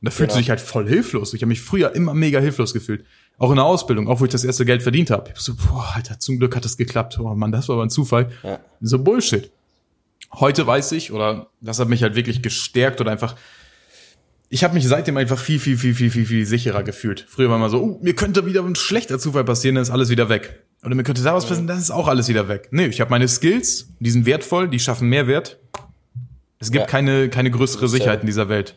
[0.01, 0.39] da fühlst du Genau.
[0.39, 1.33] dich halt voll hilflos.
[1.33, 3.05] Ich habe mich früher immer mega hilflos gefühlt.
[3.37, 5.25] Auch in der Ausbildung, auch wo ich das erste Geld verdient habe.
[5.27, 7.19] Ich hab so, boah, Alter, zum Glück hat das geklappt.
[7.19, 8.31] Oh Mann, das war aber ein Zufall.
[8.43, 8.59] Ja.
[8.81, 9.51] So Bullshit.
[10.33, 13.35] Heute weiß ich, oder das hat mich halt wirklich gestärkt oder einfach,
[14.49, 17.25] ich habe mich seitdem einfach viel, viel, viel, viel, viel, viel sicherer gefühlt.
[17.27, 20.09] Früher war mal so, oh, mir könnte wieder ein schlechter Zufall passieren, dann ist alles
[20.09, 20.61] wieder weg.
[20.83, 22.69] Oder mir könnte da was passieren, dann ist auch alles wieder weg.
[22.71, 25.57] Nee, ich habe meine Skills, die sind wertvoll, die schaffen Mehrwert.
[26.59, 26.87] Es gibt Ja.
[26.87, 27.87] keine, keine größere.
[27.89, 28.75] Sicherheit in dieser Welt.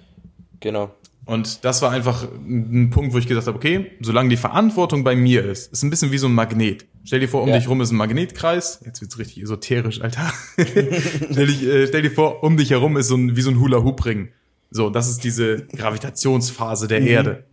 [0.61, 0.95] Genau.
[1.29, 5.15] Und das war einfach ein Punkt, wo ich gesagt habe, okay, solange die Verantwortung bei
[5.15, 6.87] mir ist, ist ein bisschen wie so ein Magnet.
[7.05, 7.59] Stell dir vor, um Ja.
[7.59, 8.81] dich rum ist ein Magnetkreis.
[8.87, 10.33] Jetzt wird's richtig esoterisch, Alter.
[10.57, 13.61] stell, dich, äh, stell dir vor, um dich herum ist so ein, wie so ein
[13.61, 14.31] Hula-Hoop-Ring.
[14.71, 17.45] So, das ist diese Gravitationsphase der Erde.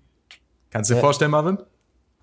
[0.72, 1.02] Kannst du dir Ja.
[1.04, 1.58] vorstellen, Marvin?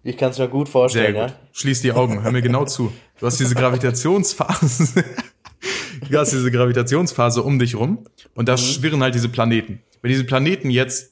[0.05, 1.23] Ich kann es mir gut Sehr vorstellen, gut.
[1.31, 1.37] ja.
[1.53, 2.91] Schließ die Augen, hör mir genau zu.
[3.21, 5.05] Du hast diese Gravitationsphase.
[6.11, 9.81] du hast diese Gravitationsphase um dich rum und da schwirren halt diese Planeten.
[10.01, 11.12] Wenn diese Planeten jetzt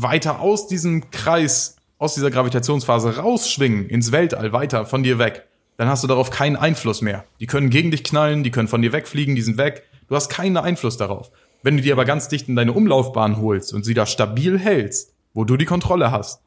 [0.00, 5.88] weiter aus diesem Kreis, aus dieser Gravitationsphase rausschwingen, ins Weltall, weiter von dir weg, dann
[5.88, 7.24] hast du darauf keinen Einfluss mehr.
[7.40, 9.82] Die können gegen dich knallen, die können von dir wegfliegen, die sind weg.
[10.08, 11.32] Du hast keinen Einfluss darauf.
[11.64, 15.14] Wenn du die aber ganz dicht in deine Umlaufbahn holst und sie da stabil hältst,
[15.34, 16.42] wo du die Kontrolle hast,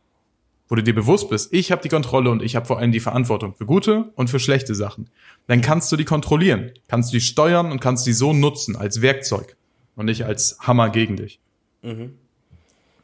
[0.70, 3.02] wo du dir bewusst bist, ich habe die Kontrolle und ich habe vor allem die
[3.02, 5.10] Verantwortung für gute und für schlechte Sachen,
[5.48, 9.02] dann kannst du die kontrollieren, kannst du die steuern und kannst die so nutzen als
[9.02, 9.58] Werkzeug
[9.98, 11.42] und nicht als Hammer gegen dich.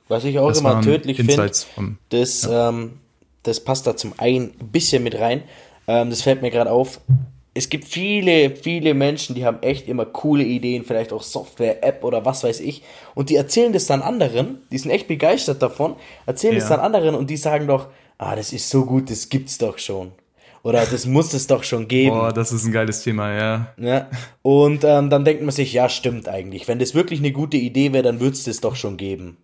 [0.07, 1.51] Was ich auch Das immer tödlich finde,
[2.09, 2.93] das, ähm,
[3.43, 5.43] das passt da zum einen ein bisschen mit rein.
[5.87, 6.99] Ähm, das fällt mir gerade auf.
[7.53, 12.03] Es gibt viele, viele Menschen, die haben echt immer coole Ideen, vielleicht auch Software, App
[12.03, 12.83] oder was weiß ich.
[13.15, 15.95] Und die erzählen das dann anderen, die sind echt begeistert davon,
[16.27, 16.59] erzählen Ja.
[16.59, 17.87] das dann anderen und die sagen doch,
[18.19, 20.11] ah, das ist so gut, das gibt's doch schon.
[20.63, 22.17] Oder das muss es doch schon geben.
[22.17, 23.73] Boah, das ist ein geiles Thema, ja.
[23.77, 24.07] Ja.
[24.41, 26.67] Und ähm, dann denkt man sich, ja, stimmt eigentlich.
[26.67, 29.37] Wenn das wirklich eine gute Idee wäre, dann würde es das doch schon geben.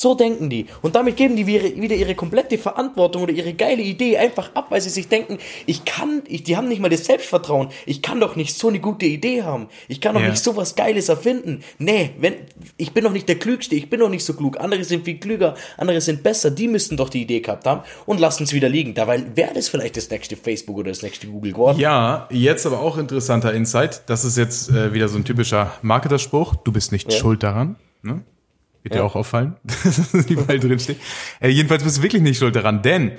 [0.00, 0.66] So denken die.
[0.80, 4.80] Und damit geben die wieder ihre komplette Verantwortung oder ihre geile Idee einfach ab, weil
[4.80, 7.70] sie sich denken, ich kann, ich, die haben nicht mal das Selbstvertrauen.
[7.84, 9.66] Ich kann doch nicht so eine gute Idee haben.
[9.88, 10.28] Ich kann doch Ja.
[10.30, 11.64] nicht so was Geiles erfinden.
[11.78, 12.34] Nee, wenn,
[12.76, 14.60] ich bin doch nicht der Klügste, ich bin doch nicht so klug.
[14.60, 16.52] Andere sind viel klüger, andere sind besser.
[16.52, 18.94] Die müssten doch die Idee gehabt haben und lassen es wieder liegen.
[18.94, 21.80] Dabei wäre das vielleicht das nächste Facebook oder das nächste Google geworden.
[21.80, 24.02] Ja, jetzt aber auch interessanter Insight.
[24.06, 26.54] Das ist jetzt äh, wieder so ein typischer Marketerspruch.
[26.54, 27.18] Du bist nicht Ja.
[27.18, 27.74] schuld daran.
[28.02, 28.22] Ne?
[28.88, 29.04] Wird dir Ja.
[29.04, 30.98] auch auffallen, dass das überall drin steht.
[31.40, 33.12] Äh, jedenfalls bist du wirklich nicht schuld daran, denn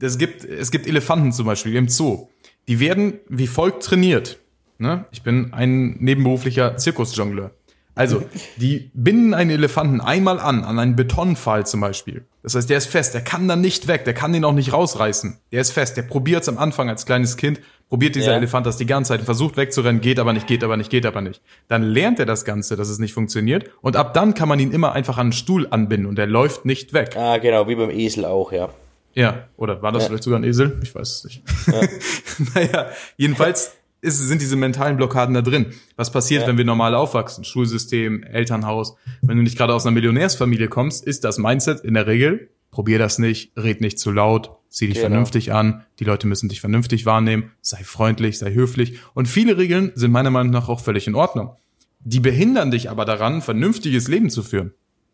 [0.00, 2.28] es gibt, es gibt Elefanten zum Beispiel im Zoo.
[2.68, 4.38] Die werden wie folgt trainiert.
[4.78, 5.04] Ne?
[5.12, 7.50] Ich bin ein nebenberuflicher Zirkusjongleur.
[7.94, 8.22] Also,
[8.56, 12.24] die binden einen Elefanten einmal an, an einen Betonpfahl zum Beispiel.
[12.42, 14.72] Das heißt, der ist fest, der kann dann nicht weg, der kann den auch nicht
[14.72, 15.36] rausreißen.
[15.52, 18.38] Der ist fest, der probiert es am Anfang als kleines Kind, probiert dieser Ja.
[18.38, 21.20] Elefant das die ganze Zeit, versucht wegzurennen, geht aber nicht, geht aber nicht, geht aber
[21.20, 21.42] nicht.
[21.68, 24.72] Dann lernt er das Ganze, dass es nicht funktioniert und ab dann kann man ihn
[24.72, 27.16] immer einfach an einen Stuhl anbinden und der läuft nicht weg.
[27.18, 28.70] Ah, genau, wie beim Esel auch, ja.
[29.12, 30.08] Ja, oder war das Ja.
[30.08, 30.78] vielleicht sogar ein Esel?
[30.82, 31.42] Ich weiß es nicht.
[32.54, 33.72] naja, jedenfalls
[34.02, 35.74] ist, sind diese mentalen Blockaden da drin.
[35.96, 36.48] Was passiert, Ja.
[36.48, 37.44] wenn wir normal aufwachsen?
[37.44, 38.96] Schulsystem, Elternhaus.
[39.20, 42.98] Wenn du nicht gerade aus einer Millionärsfamilie kommst, ist das Mindset in der Regel, probier
[42.98, 45.08] das nicht, red nicht zu laut, zieh dich Genau.
[45.08, 48.98] vernünftig an, die Leute müssen dich vernünftig wahrnehmen, sei freundlich, sei höflich.
[49.14, 51.56] Und viele Regeln sind meiner Meinung nach auch völlig in Ordnung.
[52.00, 54.72] Die behindern dich aber daran, ein vernünftiges Leben zu führen.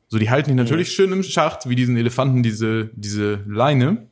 [0.09, 4.07] So, die halten dich natürlich schön im Schacht, wie diesen Elefanten, diese, diese Leine,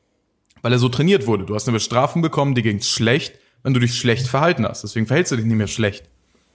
[0.63, 1.45] weil er so trainiert wurde.
[1.45, 4.83] Du hast eine Bestrafung bekommen, dir ging's schlecht, wenn du dich schlecht verhalten hast.
[4.83, 6.09] Deswegen verhältst du dich nicht mehr schlecht.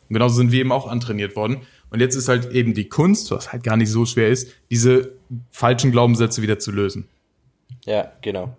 [0.09, 1.61] Und genauso sind wir eben auch antrainiert worden.
[1.91, 5.13] Und jetzt ist halt eben die Kunst, was halt gar nicht so schwer ist, diese
[5.51, 7.07] falschen Glaubenssätze wieder zu lösen.
[7.85, 8.55] Ja, genau.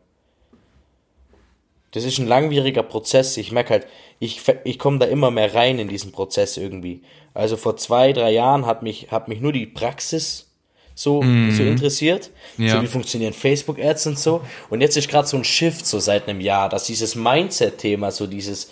[1.92, 3.36] Das ist ein langwieriger Prozess.
[3.36, 3.86] Ich merke halt,
[4.18, 7.02] ich, ich komme da immer mehr rein in diesen Prozess irgendwie.
[7.34, 10.50] Also vor zwei, drei Jahren hat mich, hat mich nur die Praxis
[10.94, 12.30] so, so interessiert.
[12.58, 12.76] Ja.
[12.76, 14.42] So wie funktionieren Facebook-Ads und so.
[14.68, 18.26] Und jetzt ist gerade so ein Shift so seit einem Jahr, dass dieses Mindset-Thema, so
[18.26, 18.70] dieses,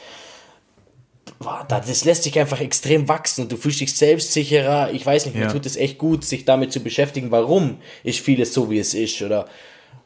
[1.69, 4.93] das lässt sich einfach extrem wachsen und du fühlst dich selbstsicherer.
[4.93, 5.53] Ich weiß nicht, mir Ja.
[5.53, 9.23] tut es echt gut, sich damit zu beschäftigen, warum ist vieles so, wie es ist
[9.23, 9.47] oder,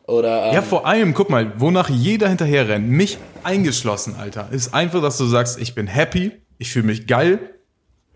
[0.07, 4.75] oder, ähm, Ja, vor allem, guck mal, wonach jeder hinterher rennt, mich eingeschlossen, Alter, ist
[4.75, 7.39] einfach, dass du sagst, ich bin happy, ich fühle mich geil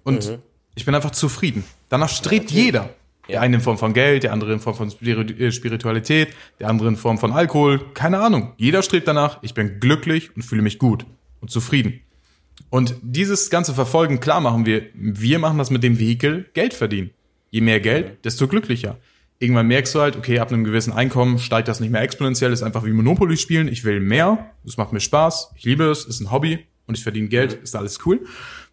[0.04, 0.38] und Mhm.
[0.74, 1.64] ich bin einfach zufrieden.
[1.88, 2.90] Danach strebt jeder.
[3.28, 6.28] Der eine in Form von Geld, der andere in Form von äh, Spiritualität,
[6.60, 8.52] der andere in Form von Alkohol, keine Ahnung.
[8.56, 11.06] Jeder strebt danach, ich bin glücklich und fühle mich gut
[11.40, 12.02] und zufrieden.
[12.76, 17.08] Und dieses ganze Verfolgen, klar machen wir, wir machen das mit dem Vehikel Geld verdienen.
[17.48, 18.98] Je mehr Geld, desto glücklicher.
[19.38, 22.62] Irgendwann merkst du halt, okay, ab einem gewissen Einkommen steigt das nicht mehr exponentiell, ist
[22.62, 23.66] einfach wie Monopoly spielen.
[23.66, 27.02] Ich will mehr, es macht mir Spaß, ich liebe es, ist ein Hobby und ich
[27.02, 28.26] verdiene Geld, ist alles cool.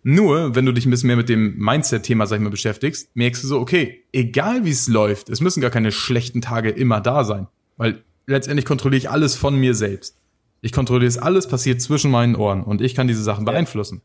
[0.03, 3.41] Nur, wenn du dich ein bisschen mehr mit dem Mindset-Thema, sag ich mal, beschäftigst, merkst
[3.45, 7.23] du so, okay, egal wie es läuft, es müssen gar keine schlechten Tage immer da
[7.23, 7.47] sein.
[7.77, 10.17] Weil letztendlich kontrolliere ich alles von mir selbst.
[10.63, 14.01] Ich kontrolliere es, alles passiert zwischen meinen Ohren und ich kann diese Sachen beeinflussen.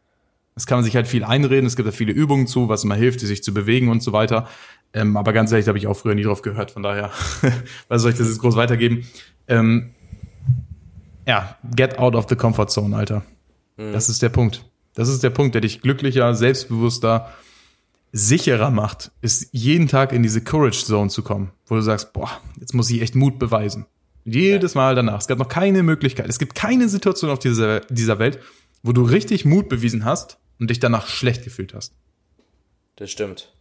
[0.56, 2.96] Das kann man sich halt viel einreden, es gibt da viele Übungen zu, was immer
[2.96, 4.48] hilft, sich zu bewegen und so weiter.
[4.92, 7.12] Ähm, aber ganz ehrlich, da habe ich auch früher nie drauf gehört, von daher,
[7.88, 9.06] was soll ich das jetzt groß weitergeben?
[9.46, 9.90] Ähm,
[11.28, 13.22] ja, get out of the comfort zone, Alter.
[13.76, 14.64] Das ist der Punkt.
[14.94, 17.28] Das ist der Punkt, der dich glücklicher, selbstbewusster,
[18.10, 22.30] sicherer macht, ist jeden Tag in diese Courage Zone zu kommen, wo du sagst, boah,
[22.58, 23.86] jetzt muss ich echt Mut beweisen.
[24.32, 25.20] Jedes Mal danach.
[25.20, 26.28] Es gab noch keine Möglichkeit.
[26.28, 28.38] Es gibt keine Situation auf dieser, dieser Welt,
[28.82, 31.94] wo du richtig Mut bewiesen hast und dich danach schlecht gefühlt hast.
[32.96, 33.52] das stimmt.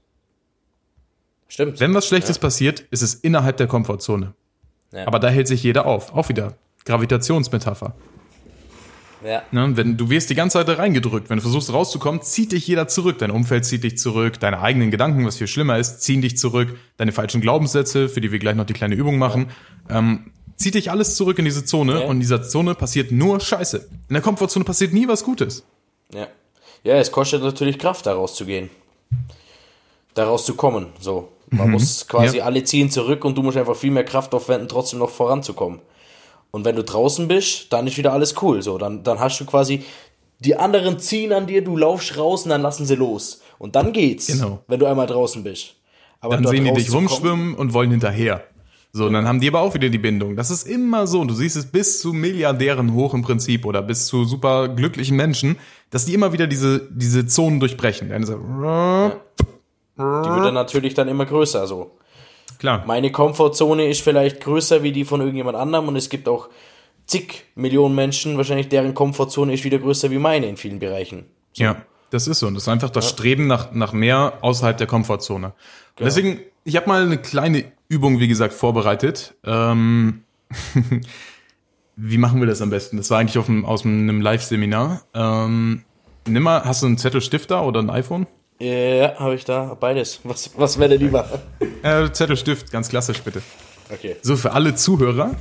[1.50, 1.80] Stimmt.
[1.80, 4.34] Wenn was Schlechtes passiert, ist es innerhalb der Komfortzone.
[4.92, 5.08] Ja.
[5.08, 6.14] Aber da hält sich jeder auf.
[6.14, 7.96] Auch wieder Gravitationsmetapher.
[9.24, 9.44] ja.
[9.52, 9.78] Ne?
[9.78, 11.30] Wenn du wirst die ganze Zeit da reingedrückt.
[11.30, 13.18] Wenn du versuchst rauszukommen, zieht dich jeder zurück.
[13.20, 14.40] Dein Umfeld zieht dich zurück.
[14.40, 16.78] Deine eigenen Gedanken, was viel schlimmer ist, ziehen dich zurück.
[16.98, 19.50] Deine falschen Glaubenssätze, für die wir gleich noch die kleine Übung machen,
[19.90, 22.02] ähm, zieht dich alles zurück in diese Zone.
[22.02, 22.06] Ja.
[22.08, 23.88] Und in dieser Zone passiert nur Scheiße.
[24.10, 25.64] In der Komfortzone passiert nie was Gutes.
[26.14, 26.28] Ja.
[26.84, 28.70] Ja, es kostet natürlich Kraft, da rauszugehen.
[30.14, 31.30] Da rauszukommen, so.
[31.50, 32.40] Man muss quasi Mhm.
[32.40, 32.46] Ja.
[32.46, 35.80] alle ziehen zurück und du musst einfach viel mehr Kraft aufwenden, trotzdem noch voranzukommen.
[36.52, 38.78] Und wenn du draußen bist, dann ist wieder alles cool, so.
[38.78, 39.84] Dann, dann hast du quasi,
[40.40, 43.42] die anderen ziehen an dir, du laufst raus und dann lassen sie los.
[43.60, 44.60] Und dann geht's, Genau.
[44.68, 45.76] wenn du einmal draußen bist.
[46.20, 48.44] Aber Dann sehen die dich rumschwimmen und wollen hinterher.
[48.98, 50.36] So, und dann haben die aber auch wieder die Bindung.
[50.36, 51.22] Das ist immer so.
[51.22, 55.16] Und du siehst es bis zu Milliardären hoch im Prinzip oder bis zu super glücklichen
[55.16, 55.58] Menschen,
[55.92, 58.10] dass die immer wieder diese, diese Zonen durchbrechen.
[58.10, 61.92] Dann so, Die wird dann natürlich dann immer größer, so.
[62.58, 62.84] Klar.
[62.88, 66.50] Meine Komfortzone ist vielleicht größer wie die von irgendjemand anderem und es gibt auch
[67.06, 71.26] zig Millionen Menschen, wahrscheinlich deren Komfortzone ist wieder größer wie meine in vielen Bereichen.
[71.54, 72.48] Ja, das ist so.
[72.48, 75.54] Und das ist einfach das Streben nach, nach mehr außerhalb der Komfortzone.
[76.00, 79.36] Und deswegen, ich habe mal eine kleine Übung, wie gesagt, vorbereitet.
[79.46, 80.24] Ähm,
[81.96, 82.98] wie machen wir das am besten?
[82.98, 85.04] Das war eigentlich auf einem, aus einem Live-Seminar.
[85.14, 85.84] Ähm,
[86.28, 88.28] nimm mal, hast du einen Zettel Stift da oder ein iPhone?
[88.60, 90.20] Ja, habe ich da beides.
[90.24, 91.30] Was, was wäre dir lieber?
[91.84, 93.42] Äh, Zettel Stift, ganz klassisch bitte.
[93.94, 94.16] Okay.
[94.22, 95.36] So, für alle Zuhörer,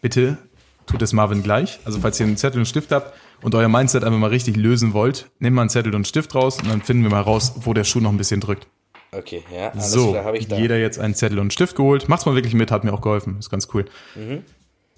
[0.00, 0.38] bitte
[0.86, 1.78] tut es Marvin gleich.
[1.84, 4.56] Also, falls ihr einen Zettel und einen Stift habt und euer Mindset einfach mal richtig
[4.56, 7.20] lösen wollt, nehmt mal einen Zettel und einen Stift raus und dann finden wir mal
[7.20, 8.66] raus, wo der Schuh noch ein bisschen drückt.
[9.12, 10.58] Okay, ja, alles so, klar, habe ich da.
[10.58, 12.08] jeder jetzt einen Zettel und einen Stift geholt.
[12.08, 13.38] Macht's mal wirklich mit, hat mir auch geholfen.
[13.38, 13.86] Ist ganz cool.
[14.14, 14.44] Mhm.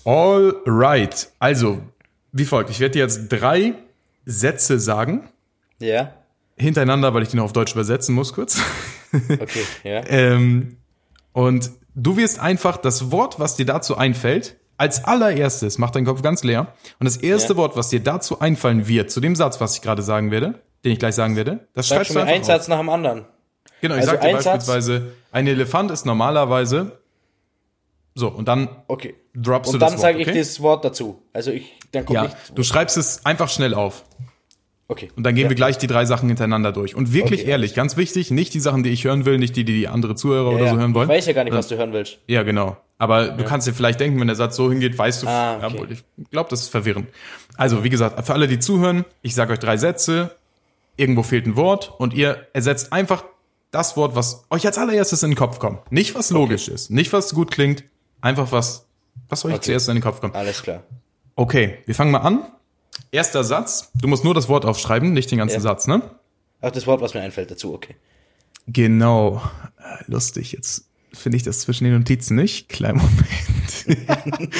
[0.04, 1.28] All right.
[1.38, 1.80] Also,
[2.32, 2.70] wie folgt.
[2.70, 3.74] Ich werde dir jetzt drei
[4.24, 5.28] Sätze sagen,
[5.80, 6.12] Ja,
[6.56, 8.60] hintereinander, weil ich die noch auf Deutsch übersetzen muss, kurz.
[9.12, 10.02] okay, ja.
[10.08, 10.76] Ähm,
[11.32, 16.22] und du wirst einfach das Wort, was dir dazu einfällt, als allererstes, mach deinen Kopf
[16.22, 16.72] ganz leer.
[16.98, 17.56] Und das erste Ja.
[17.58, 20.92] Wort, was dir dazu einfallen wird, zu dem Satz, was ich gerade sagen werde, den
[20.92, 22.46] ich gleich sagen werde, das Sag schreibst du einfach einen auf.
[22.46, 23.24] Satz nach dem anderen.
[23.80, 24.44] Genau, ich Also sag dir ein Satz?
[24.66, 26.98] beispielsweise, ein Elefant ist normalerweise
[28.14, 29.14] so, und dann Okay.
[29.34, 30.38] droppst du Und das dann Wort, sage ich okay?
[30.38, 31.22] das Wort dazu.
[31.32, 32.36] Also ich, dann kommt Ja, nicht.
[32.54, 34.04] du schreibst es einfach schnell auf.
[34.88, 35.10] Okay.
[35.16, 35.48] Und dann gehen ja.
[35.50, 36.94] wir gleich die drei Sachen hintereinander durch.
[36.96, 37.50] Und wirklich Okay.
[37.50, 40.14] ehrlich, ganz wichtig, nicht die Sachen, die ich hören will, nicht die, die die andere
[40.16, 41.08] Zuhörer oder ja, so hören wollen.
[41.10, 42.18] Ich weiß ja gar nicht, was du hören willst.
[42.26, 42.76] Ja, genau.
[42.96, 45.86] Aber du kannst dir vielleicht denken, wenn der Satz so hingeht, weißt du, Ah, okay.
[45.90, 47.06] ja, ich glaube, das ist verwirrend.
[47.56, 50.34] Also, wie gesagt, für alle, die zuhören, ich sage euch drei Sätze,
[50.96, 53.22] irgendwo fehlt ein Wort und ihr ersetzt einfach
[53.70, 55.90] das Wort, was euch als allererstes in den Kopf kommt.
[55.92, 57.84] Nicht was logisch ist, nicht was gut klingt,
[58.20, 58.86] einfach was,
[59.28, 59.62] was euch Okay.
[59.64, 60.34] zuerst in den Kopf kommt.
[60.34, 60.82] Alles klar.
[61.36, 62.44] Okay, wir fangen mal an.
[63.12, 63.90] Erster Satz.
[63.94, 65.60] Du musst nur das Wort aufschreiben, nicht den ganzen Ja.
[65.60, 66.02] Satz, ne?
[66.60, 67.94] Ach, das Wort, was mir einfällt dazu, okay.
[68.66, 69.40] Genau.
[69.78, 72.68] Äh, Lustig, jetzt finde ich das zwischen den Notizen nicht.
[72.68, 74.52] Kleinen Moment.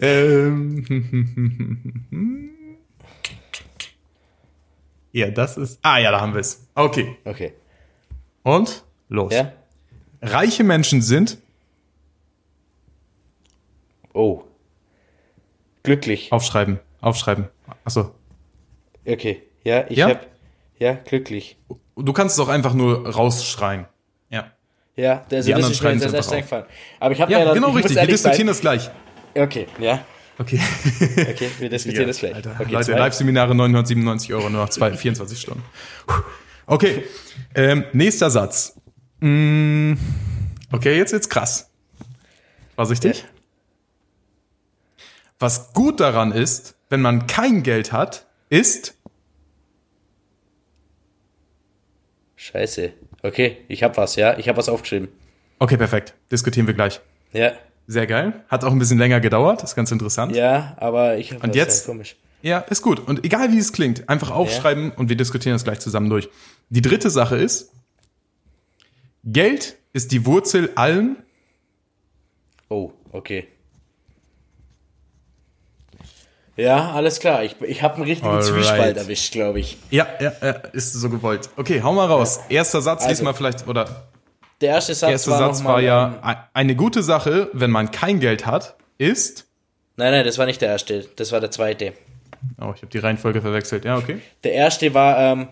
[0.00, 0.84] ähm,
[5.12, 5.78] ja, das ist.
[5.82, 6.66] Ah ja, da haben wir es.
[6.74, 7.16] Okay.
[7.24, 7.52] Okay.
[8.44, 9.32] Und los.
[9.34, 9.52] Ja?
[10.22, 11.38] Reiche Menschen sind
[14.12, 14.44] Oh.
[15.82, 16.30] Glücklich.
[16.32, 17.48] aufschreiben, aufschreiben.
[17.84, 18.14] Achso.
[19.06, 19.42] Okay.
[19.64, 20.08] Ja, ich Ja?
[20.10, 20.26] hab.
[20.78, 21.56] Ja, glücklich.
[21.96, 23.86] Du kannst es auch einfach nur rausschreien.
[24.30, 24.52] Ja.
[24.96, 26.64] Ja, also Die das ist mir jetzt erst einfach eingefallen.
[27.00, 27.96] Aber ich habe Ja, ja, dann, genau richtig.
[27.96, 28.46] Wir diskutieren sein.
[28.46, 28.90] das gleich.
[29.34, 30.04] Okay, ja.
[30.38, 30.60] Okay.
[31.30, 32.34] Okay, wir diskutieren das gleich.
[32.34, 32.92] Alter, okay, Leute.
[32.92, 35.62] Live-Seminare 997 Euro, nur noch zwei, 24 Stunden.
[36.06, 36.14] Puh.
[36.66, 37.04] Okay,
[37.54, 38.76] ähm, nächster Satz.
[39.20, 39.94] Mm,
[40.72, 41.70] okay, jetzt wird's krass.
[42.74, 43.20] Vorsichtig.
[43.20, 43.24] Ja.
[45.38, 48.94] Was gut daran ist, wenn man kein Geld hat, ist,
[52.36, 52.92] Scheiße.
[53.22, 54.36] Okay, ich habe was, ja.
[54.38, 55.08] Ich habe was aufgeschrieben.
[55.58, 57.00] okay, perfekt, diskutieren wir gleich.
[57.32, 57.52] Ja.
[57.86, 58.44] Sehr geil.
[58.48, 60.34] Hat auch ein bisschen länger gedauert, ist ganz interessant.
[60.36, 61.86] Ja, aber ich habe Und was, jetzt?
[61.86, 62.16] Ja, komisch.
[62.44, 63.00] Ja, ist gut.
[63.00, 66.28] Und egal wie es klingt, einfach aufschreiben und wir diskutieren das gleich zusammen durch.
[66.68, 67.72] Die dritte Sache ist,
[69.24, 71.16] Geld ist die Wurzel allen.
[72.68, 73.48] Oh, okay.
[76.56, 77.44] Ja, alles klar.
[77.44, 78.44] Ich, ich habe einen richtigen Alright.
[78.44, 79.78] Zwiespalt erwischt, glaube ich.
[79.90, 81.48] Ja, ja, ja, ist so gewollt.
[81.56, 82.40] Okay, hau mal raus.
[82.50, 84.06] Erster Satz, Also, diesmal vielleicht, oder
[84.60, 88.44] Der erste Satz erster war Satz war ja, eine gute Sache, wenn man kein Geld
[88.44, 89.46] hat, ist.
[89.96, 91.06] Nein, nein, das war nicht der erste.
[91.16, 91.94] Das war der zweite.
[92.60, 93.84] Oh, ich habe die Reihenfolge verwechselt.
[93.84, 94.18] Ja, okay.
[94.42, 95.48] Der erste war, ähm,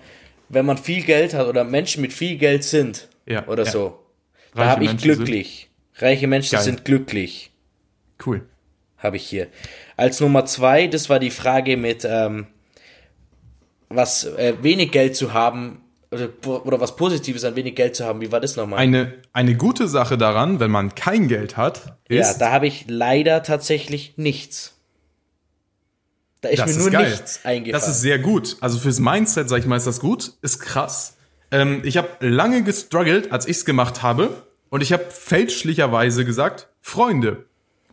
[0.48, 3.70] wenn man viel Geld hat oder Menschen mit viel Geld sind Ja, oder ja.
[3.70, 3.98] so.
[4.55, 5.70] Da habe ich Menschen glücklich.
[5.96, 6.64] Reiche Menschen Geil.
[6.64, 7.50] sind glücklich.
[8.24, 8.46] Cool.
[8.98, 9.48] habe ich hier.
[9.96, 12.46] Als Nummer zwei, das war die Frage mit, ähm,
[13.88, 16.28] was äh, wenig Geld zu haben oder,
[16.64, 18.20] oder was Positives an wenig Geld zu haben.
[18.20, 18.78] Wie war das nochmal?
[18.78, 22.38] Eine, eine gute Sache daran, wenn man kein Geld hat, ja, ist.
[22.38, 24.78] da habe ich leider tatsächlich nichts.
[26.42, 27.11] Da ist Das mir ist nur geil.
[27.11, 27.81] nichts eingefallen.
[27.81, 28.57] Das ist sehr gut.
[28.61, 30.33] Also fürs Mindset, sag ich mal, ist das gut.
[30.42, 31.16] Ist krass.
[31.50, 34.42] Ähm, ich habe lange gestruggelt, als ich's gemacht habe.
[34.68, 37.44] Und ich habe fälschlicherweise gesagt, Freunde.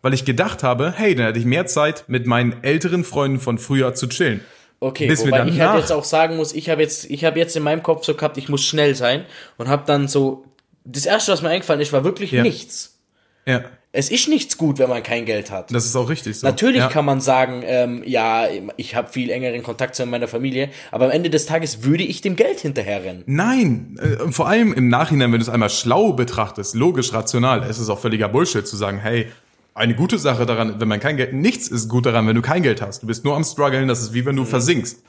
[0.01, 3.57] Weil ich gedacht habe, hey, dann hätte ich mehr Zeit, mit meinen älteren Freunden von
[3.57, 4.39] früher zu chillen.
[4.79, 7.55] Okay, bis wobei ich halt jetzt auch sagen muss, ich habe jetzt, ich habe jetzt
[7.57, 9.25] in meinem Kopf so gehabt, ich muss schnell sein
[9.57, 10.45] und habe dann so,
[10.85, 12.43] das erste, was mir eingefallen ist, war wirklich Ja.
[12.43, 12.97] nichts.
[13.45, 15.73] Ja, Es ist nichts gut, wenn man kein Geld hat.
[15.73, 16.45] das ist auch richtig so.
[16.45, 16.89] Natürlich ja.
[16.89, 18.47] kann man sagen, ähm, ja,
[18.77, 22.21] ich habe viel engeren Kontakt zu meiner Familie, aber am Ende des Tages würde ich
[22.21, 23.23] dem Geld hinterherrennen.
[23.25, 27.79] Nein, äh, vor allem im Nachhinein, wenn du es einmal schlau betrachtest, logisch, rational, es
[27.79, 29.27] ist auch völliger Bullshit zu sagen, hey,
[29.73, 32.61] eine gute Sache daran, wenn man kein Geld, nichts ist gut daran, wenn du kein
[32.61, 33.01] Geld hast.
[33.01, 35.01] Du bist nur am struggeln, das ist wie wenn du versinkst.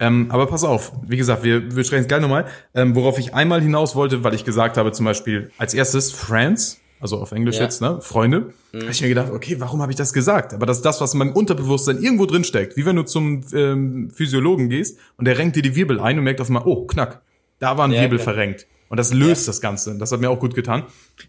[0.00, 2.46] Ähm, aber pass auf, wie gesagt, wir, wir sprechen es gleich nochmal.
[2.74, 6.80] Ähm, worauf ich einmal hinaus wollte, weil ich gesagt habe, zum Beispiel als erstes Friends,
[7.00, 7.62] also auf Englisch Ja.
[7.64, 10.54] jetzt, ne, Freunde, habe ich mir gedacht, okay, warum habe ich das gesagt?
[10.54, 12.76] Aber das ist das, was in meinem Unterbewusstsein irgendwo drin steckt.
[12.76, 16.24] Wie wenn du zum ähm, Physiologen gehst und der renkt dir die Wirbel ein und
[16.24, 17.22] merkt auf einmal, oh, knack,
[17.58, 18.34] da war ein Ja, Wirbel klar.
[18.34, 18.66] verrenkt.
[18.88, 19.98] Und das löst das Ganze.
[19.98, 20.84] Das hat mir auch gut getan.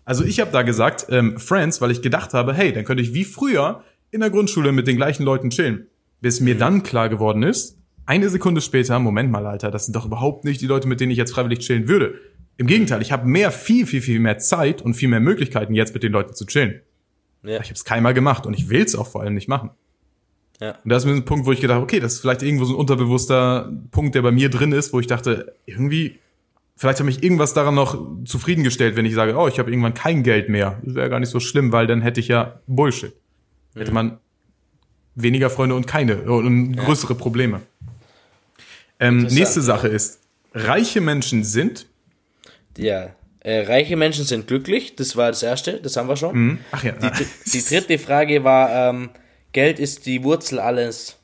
[0.06, 3.14] Also ich habe da gesagt, ähm, Friends, weil ich gedacht habe, hey, dann könnte ich
[3.14, 5.88] wie früher in der Grundschule mit den gleichen Leuten chillen.
[6.22, 10.06] Bis mir dann klar geworden ist, eine Sekunde später, Moment mal, Alter, das sind doch
[10.06, 12.16] überhaupt nicht die Leute, mit denen ich jetzt freiwillig chillen würde.
[12.60, 15.94] Im Gegenteil, ich habe mehr, viel, viel, viel mehr Zeit und viel mehr Möglichkeiten, jetzt
[15.94, 16.82] mit den Leuten zu chillen.
[17.42, 17.62] Ja.
[17.62, 19.70] Ich habe es keinmal gemacht und ich will es auch vor allem nicht machen.
[20.60, 20.72] Ja.
[20.84, 22.78] Und das ist ein Punkt, wo ich gedacht, okay, das ist vielleicht irgendwo so ein
[22.78, 26.20] unterbewusster Punkt, der bei mir drin ist, wo ich dachte, irgendwie,
[26.76, 30.24] vielleicht hat mich irgendwas daran noch zufriedengestellt, wenn ich sage, oh, ich habe irgendwann kein
[30.24, 30.82] Geld mehr.
[30.84, 33.14] Das wäre gar nicht so schlimm, weil dann hätte ich ja Bullshit.
[33.74, 34.18] Hätte man
[35.16, 37.62] weniger Freunde und keine und größere Probleme.
[39.00, 39.66] Ähm, nächste ja.
[39.66, 40.20] Sache ist,
[40.54, 41.89] reiche Menschen sind,
[42.78, 43.10] Ja.
[43.42, 46.34] Äh, reiche Menschen sind glücklich, das war das erste, das haben wir schon.
[46.34, 49.10] hm, ach ja, Die, die dritte Frage war, ähm,
[49.54, 51.16] Geld ist die Wurzel alles.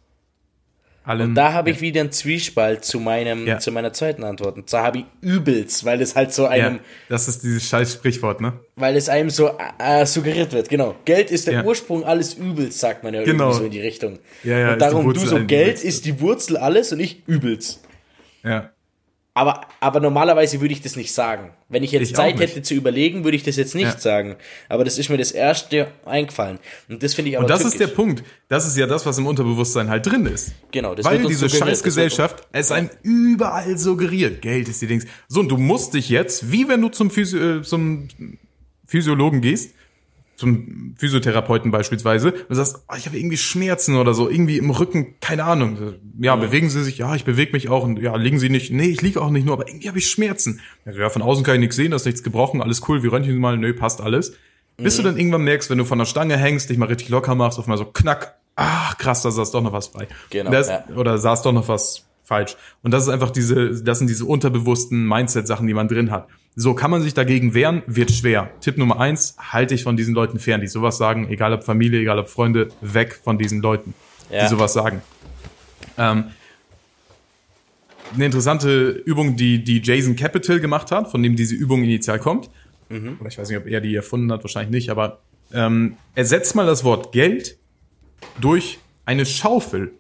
[1.04, 3.60] allen, Da habe ich wieder einen Zwiespalt zu meinem, Ja.
[3.60, 4.56] zu meiner zweiten Antwort.
[4.56, 6.80] Und zwar habe ich übelst, weil es halt so einem, ja,
[7.10, 8.54] das ist dieses scheiß Sprichwort, ne?
[8.78, 10.70] weil es einem so äh, suggeriert wird.
[10.70, 10.96] Genau.
[11.06, 11.64] Geld ist der Ja.
[11.66, 13.44] Ursprung alles Übels, sagt man ja Genau.
[13.50, 14.20] irgendwie so in die Richtung.
[14.44, 17.82] Ja, ja, und darum, du so, Geld ist die Wurzel alles und ich Übels.
[18.44, 18.72] Ja.
[19.38, 21.52] Aber, aber normalerweise würde ich das nicht sagen.
[21.68, 24.00] Wenn ich jetzt Ich Zeit hätte zu überlegen, würde ich das jetzt nicht Ja.
[24.00, 24.38] sagen.
[24.70, 26.58] Aber das ist mir das erste eingefallen.
[26.88, 27.96] Und das finde ich aber Und das ist der tückisch.
[27.96, 28.24] Punkt.
[28.48, 30.54] Das ist ja das, was im Unterbewusstsein halt drin ist.
[30.72, 34.42] Genau, das Weil wird diese Scheißgesellschaft es einem überall suggeriert.
[34.42, 35.06] Geld ist die Dings.
[35.28, 38.08] So, und du musst dich jetzt, wie wenn du zum, Physio äh, zum
[38.88, 39.74] Physiologen gehst,
[40.36, 45.16] zum Physiotherapeuten beispielsweise und sagst, oh, ich habe irgendwie Schmerzen oder so, irgendwie im Rücken,
[45.22, 45.78] keine Ahnung.
[46.20, 48.88] Ja, bewegen Sie sich, ja, ich bewege mich auch und ja, liegen Sie nicht, nee,
[48.88, 50.60] ich liege auch nicht nur, aber irgendwie habe ich Schmerzen.
[50.86, 53.38] Ja, von außen kann ich nichts sehen, da ist nichts gebrochen, alles cool, wir röntgen
[53.38, 54.34] mal, nö, passt alles.
[54.78, 57.34] Bis du dann irgendwann merkst, wenn du von der Stange hängst, dich mal richtig locker
[57.34, 60.08] machst, auf mal so knack, ach krass, da saß doch noch was frei.
[60.32, 60.84] Genau, Das, ja.
[60.96, 62.58] Oder saß doch noch was falsch.
[62.84, 66.28] Und das ist einfach diese, das sind diese unterbewussten Mindset-Sachen, die man drin hat.
[66.58, 68.50] So kann man sich dagegen wehren, wird schwer.
[68.62, 72.00] Tipp Nummer eins, halte dich von diesen Leuten fern, die sowas sagen, egal ob Familie,
[72.00, 73.94] egal ob Freunde, weg von diesen Leuten,
[74.32, 74.44] Ja.
[74.44, 75.02] die sowas sagen.
[75.98, 76.26] Ähm,
[78.14, 82.50] eine interessante Übung, die, die Jason Capital gemacht hat, von dem diese Übung initial kommt.
[82.90, 85.20] Oder ich weiß nicht, ob er die erfunden hat, wahrscheinlich nicht, aber
[85.52, 87.58] ähm, ersetzt mal das Wort Geld
[88.40, 89.92] durch eine Schaufel.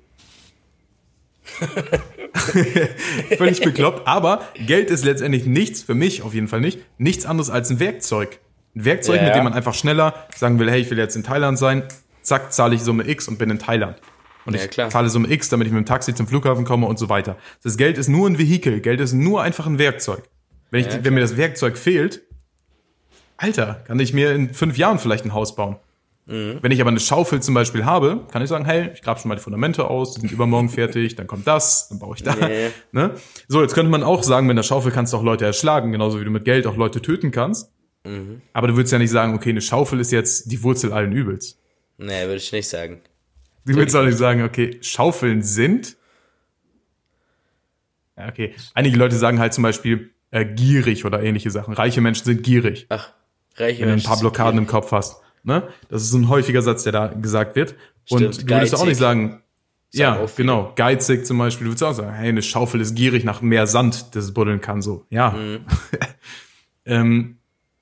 [3.37, 7.49] Völlig bekloppt, aber Geld ist letztendlich nichts, für mich auf jeden Fall nicht, nichts anderes
[7.49, 8.39] als ein Werkzeug.
[8.75, 9.27] Ein Werkzeug, Ja.
[9.27, 11.83] mit dem man einfach schneller sagen will, hey, ich will jetzt in Thailand sein,
[12.21, 13.97] zack, zahle ich Summe X und bin in Thailand.
[14.45, 16.99] Und Ja, ich zahle Summe X, damit ich mit dem Taxi zum Flughafen komme und
[16.99, 17.37] so weiter.
[17.63, 20.23] Das Geld ist nur ein Vehikel, Geld ist nur einfach ein Werkzeug.
[20.71, 22.21] Wenn, ich, Ja, wenn mir das Werkzeug fehlt,
[23.37, 25.77] Alter, kann ich mir in fünf Jahren vielleicht ein Haus bauen.
[26.27, 26.57] Mhm.
[26.61, 29.29] Wenn ich aber eine Schaufel zum Beispiel habe, kann ich sagen, hey, ich grab schon
[29.29, 32.35] mal die Fundamente aus, die sind übermorgen fertig, dann kommt das, dann baue ich da.
[32.35, 32.69] Nee.
[32.91, 33.11] Ne?
[33.47, 36.19] So, jetzt könnte man auch sagen, mit einer Schaufel kannst du auch Leute erschlagen, genauso
[36.19, 37.71] wie du mit Geld auch Leute töten kannst.
[38.05, 38.41] Mhm.
[38.53, 41.59] Aber du würdest ja nicht sagen, okay, eine Schaufel ist jetzt die Wurzel allen Übels.
[41.97, 43.01] Nee, würde ich nicht sagen.
[43.65, 45.97] Du würdest auch nicht sagen, okay, Schaufeln sind.
[48.17, 48.53] Ja, okay.
[48.73, 51.73] Einige Leute sagen halt zum Beispiel äh, gierig oder ähnliche Sachen.
[51.73, 52.85] Reiche Menschen sind gierig.
[52.89, 53.11] Ach,
[53.55, 54.67] reiche wenn du ein Menschen paar Blockaden im.
[54.67, 55.21] Kopf hast.
[55.45, 55.67] Ne?
[55.89, 57.75] Das ist ein häufiger Satz, der da gesagt wird.
[58.09, 59.41] Und Stimmt, du würdest auch nicht sagen,
[59.93, 60.47] ja, auch viele.
[60.47, 61.65] genau, geizig zum Beispiel.
[61.65, 64.59] Du würdest auch sagen, hey, eine Schaufel ist gierig nach mehr Sand, das es buddeln
[64.59, 65.05] kann, so.
[65.09, 65.31] Ja.
[65.31, 65.65] Mhm.
[66.85, 67.37] ähm,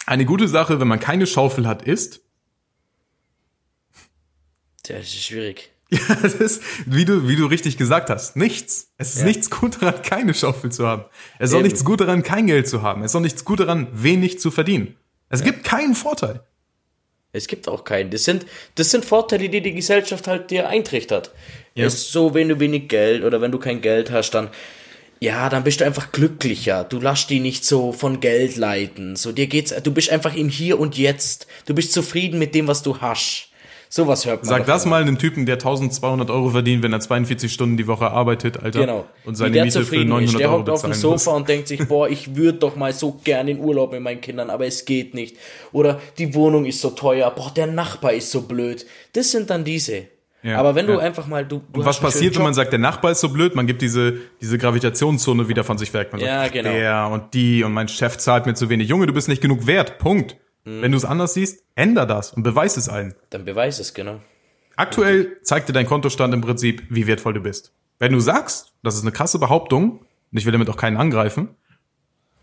[0.06, 2.22] eine gute Sache, wenn man keine Schaufel hat, ist,
[4.84, 5.72] Tja, das ist schwierig.
[5.90, 8.92] ja, das ist, wie du, wie du richtig gesagt hast, nichts.
[8.98, 9.26] Es ist Ja.
[9.28, 11.06] nichts gut daran, keine Schaufel zu haben.
[11.40, 13.02] Es ist auch nichts gut daran, kein Geld zu haben.
[13.04, 14.96] Es ist auch nichts gut daran, wenig zu verdienen.
[15.30, 16.44] Es gibt keinen Vorteil.
[17.34, 18.12] Es gibt auch keinen.
[18.12, 21.32] Das sind, das sind Vorteile, die die Gesellschaft halt dir eintrichtert.
[21.74, 21.88] Ja.
[21.88, 24.50] Ist so, wenn du wenig Geld oder wenn du kein Geld hast, dann,
[25.20, 26.84] ja, dann bist du einfach glücklicher.
[26.84, 29.16] Du lässt dich nicht so von Geld leiten.
[29.16, 31.48] So, dir geht's, du bist einfach im Hier und Jetzt.
[31.66, 33.50] Du bist zufrieden mit dem, was du hast.
[33.96, 34.50] Sowas hört man.
[34.50, 38.10] Sag das mal einem Typen, der 1200 Euro verdient, wenn er 42 Stunden die Woche
[38.10, 38.80] arbeitet, Alter.
[38.80, 39.06] Genau.
[39.24, 40.40] Und seine Miete für zufrieden 900 ist.
[40.40, 41.28] Der Euro hockt auf dem Sofa muss.
[41.28, 44.50] und denkt sich, boah, ich würde doch mal so gern in Urlaub mit meinen Kindern,
[44.50, 45.38] aber es geht nicht.
[45.74, 48.84] Oder die Wohnung ist so teuer, boah, der Nachbar ist so blöd.
[49.14, 50.08] Das sind dann diese.
[50.42, 51.00] Ja, aber wenn du ja.
[51.00, 53.54] einfach mal, du, du Und was passiert, wenn man sagt, der Nachbar ist so blöd?
[53.54, 56.12] Man gibt diese, diese Gravitationszone wieder von sich weg.
[56.14, 56.72] Man Ja, sagt, genau.
[56.72, 58.90] Der und die und mein Chef zahlt mir zu wenig.
[58.90, 60.00] Junge, du bist nicht genug wert.
[60.00, 60.36] Punkt.
[60.66, 60.82] Mhm.
[60.82, 63.14] Wenn du es anders siehst, änder das und beweis es allen.
[63.30, 64.20] Dann beweis es, genau.
[64.76, 67.74] Aktuell zeigt dir dein Kontostand im Prinzip, wie wertvoll du bist.
[68.00, 71.50] Wenn du sagst, das ist eine krasse Behauptung, und ich will damit auch keinen angreifen,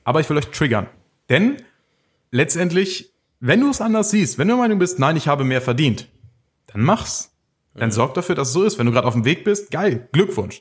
[0.04, 0.86] aber ich will euch triggern.
[1.28, 1.56] Denn
[2.30, 5.60] letztendlich, wenn du es anders siehst, wenn du der Meinung bist, nein, ich habe mehr
[5.60, 6.08] verdient,
[6.68, 7.30] dann mach's.
[7.74, 8.78] Dann sorg dafür, dass es so ist.
[8.78, 10.60] Wenn du gerade auf dem Weg bist, geil, Glückwunsch.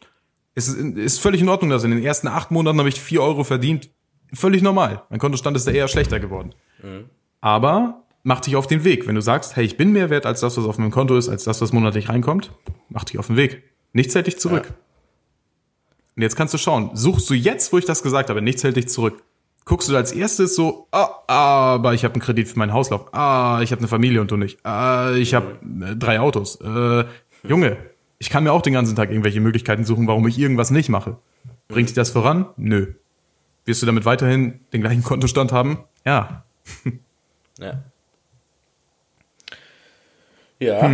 [0.53, 3.21] Es ist, ist völlig in Ordnung, dass in den ersten acht Monaten habe ich vier
[3.21, 3.89] Euro verdient.
[4.33, 5.03] Völlig normal.
[5.09, 6.53] Mein Kontostand ist da eher schlechter geworden.
[7.41, 9.07] Aber mach dich auf den Weg.
[9.07, 11.29] Wenn du sagst, hey, ich bin mehr wert als das, was auf meinem Konto ist,
[11.29, 12.51] als das, was monatlich reinkommt,
[12.89, 13.63] mach dich auf den Weg.
[13.93, 14.73] Nichts hält dich zurück.
[16.15, 18.75] Und jetzt kannst du schauen, suchst du jetzt, wo ich das gesagt habe, nichts hält
[18.75, 19.23] dich zurück.
[19.65, 23.13] Guckst du als erstes so, ah, aber ich habe einen Kredit für meinen Hauslauf.
[23.13, 24.65] Ah, ich habe eine Familie und du nicht.
[24.65, 26.59] Ah, ich habe äh, drei Autos.
[26.61, 27.05] Äh,
[27.47, 27.77] Junge,
[28.17, 31.17] ich kann mir auch den ganzen Tag irgendwelche Möglichkeiten suchen, warum ich irgendwas nicht mache.
[31.67, 32.47] Bringt dich das voran?
[32.57, 32.93] Nö.
[33.65, 35.79] Wirst du damit weiterhin den gleichen Kontostand haben?
[36.05, 36.43] Ja.
[37.59, 37.83] Ja.
[40.59, 40.91] Ja,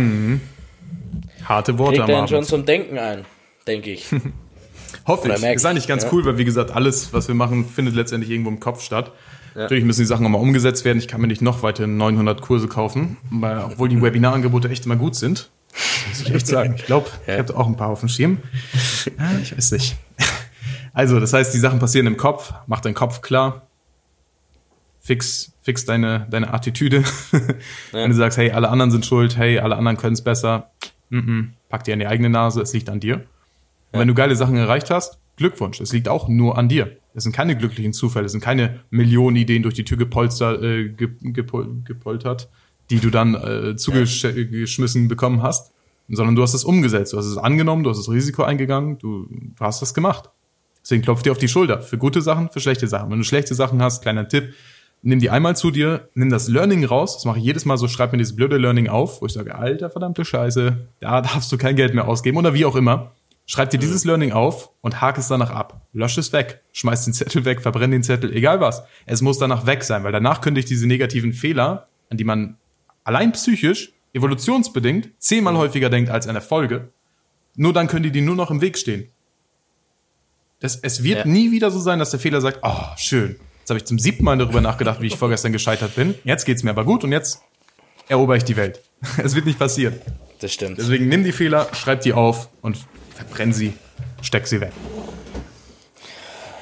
[1.44, 3.24] Harte Worte kriegt am schon zum Denken ein,
[3.66, 4.06] denke ich.
[5.06, 5.44] Hoffe Oder ich.
[5.44, 6.12] Ist eigentlich ganz ja.
[6.12, 9.12] cool, weil wie gesagt, alles, was wir machen, findet letztendlich irgendwo im Kopf statt.
[9.54, 10.98] Natürlich müssen die Sachen nochmal umgesetzt werden.
[10.98, 14.96] Ich kann mir nicht noch weitere 900 Kurse kaufen, weil, obwohl die Webinarangebote echt immer
[14.96, 15.50] gut sind.
[15.72, 16.74] Das muss ich echt sagen.
[16.76, 18.38] Ich glaube, ich habe auch ein paar auf dem Schirm.
[19.18, 19.96] Ja, ich weiß nicht.
[20.92, 22.52] Also, das heißt, die Sachen passieren im Kopf.
[22.66, 23.66] Mach deinen Kopf klar.
[25.00, 27.02] Fix, fix deine, deine Attitüde.
[27.92, 30.70] Wenn du sagst, hey, alle anderen sind schuld, hey, alle anderen können es besser,
[31.10, 33.16] mm -mm, pack dir an die eigene Nase, es liegt an dir.
[33.90, 36.96] Und wenn du geile Sachen erreicht hast, Glückwunsch, es liegt auch nur an dir.
[37.14, 40.88] Es sind keine glücklichen Zufälle, es sind keine Millionen Ideen durch die Tür gepolstert, äh,
[40.88, 42.48] ge, gepol, gepoltert,
[42.90, 45.72] die du dann äh, zugeschmissen bekommen hast,
[46.08, 49.26] sondern du hast es umgesetzt, du hast es angenommen, du hast das Risiko eingegangen, du,
[49.28, 50.30] du hast das gemacht.
[50.80, 51.82] Deswegen klopf dir auf die Schulter.
[51.82, 53.10] Für gute Sachen, für schlechte Sachen.
[53.10, 54.54] Wenn du schlechte Sachen hast, kleiner Tipp,
[55.06, 57.86] nimm die einmal zu dir, nimm das Learning raus, das mache ich jedes Mal so,
[57.88, 61.58] schreib mir dieses blöde Learning auf, wo ich sage, alter verdammte Scheiße, da darfst du
[61.58, 63.12] kein Geld mehr ausgeben oder wie auch immer.
[63.48, 65.86] Schreib dir dieses Learning auf und hake es danach ab.
[65.92, 68.82] Lösch es weg, schmeiß den Zettel weg, verbrenn den Zettel, egal was.
[69.06, 72.56] Es muss danach weg sein, weil danach könnte ich diese negativen Fehler, an die man
[73.04, 76.88] allein psychisch, evolutionsbedingt, zehnmal häufiger denkt als eine Folge,
[77.54, 79.08] nur dann können die dir nur noch im Weg stehen.
[80.58, 81.26] Das, es wird Ja.
[81.30, 83.36] nie wieder so sein, dass der Fehler sagt, oh, schön.
[83.66, 86.14] Jetzt habe ich zum siebten Mal darüber nachgedacht, wie ich vorgestern gescheitert bin.
[86.22, 87.42] Jetzt geht's mir aber gut und jetzt
[88.06, 88.80] erober ich die Welt.
[89.16, 89.96] Es wird nicht passieren.
[90.38, 90.78] Das stimmt.
[90.78, 92.78] Deswegen nimm die Fehler, schreib die auf und
[93.16, 93.72] verbrenn sie,
[94.22, 94.70] steck sie weg.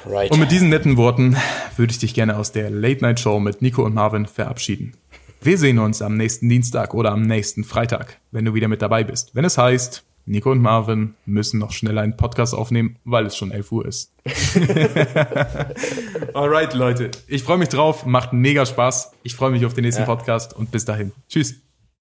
[0.07, 0.31] Right.
[0.31, 1.37] Und mit diesen netten Worten
[1.77, 4.97] würde ich dich gerne aus der Late Night Show mit Nico und Marvin verabschieden.
[5.43, 9.05] Wir sehen uns am nächsten Dienstag oder am nächsten Freitag, wenn du wieder mit dabei
[9.05, 9.35] bist.
[9.35, 13.51] Wenn es heißt, Nico und Marvin müssen noch schnell einen Podcast aufnehmen, weil es schon
[13.51, 14.12] 11 Uhr ist.
[16.35, 17.11] Alright, Leute.
[17.27, 18.07] Ich freue mich drauf.
[18.07, 19.12] Macht mega Spaß.
[19.22, 20.07] Ich freue mich auf den nächsten Ja.
[20.07, 21.12] Podcast und bis dahin.
[21.29, 21.57] Tschüss.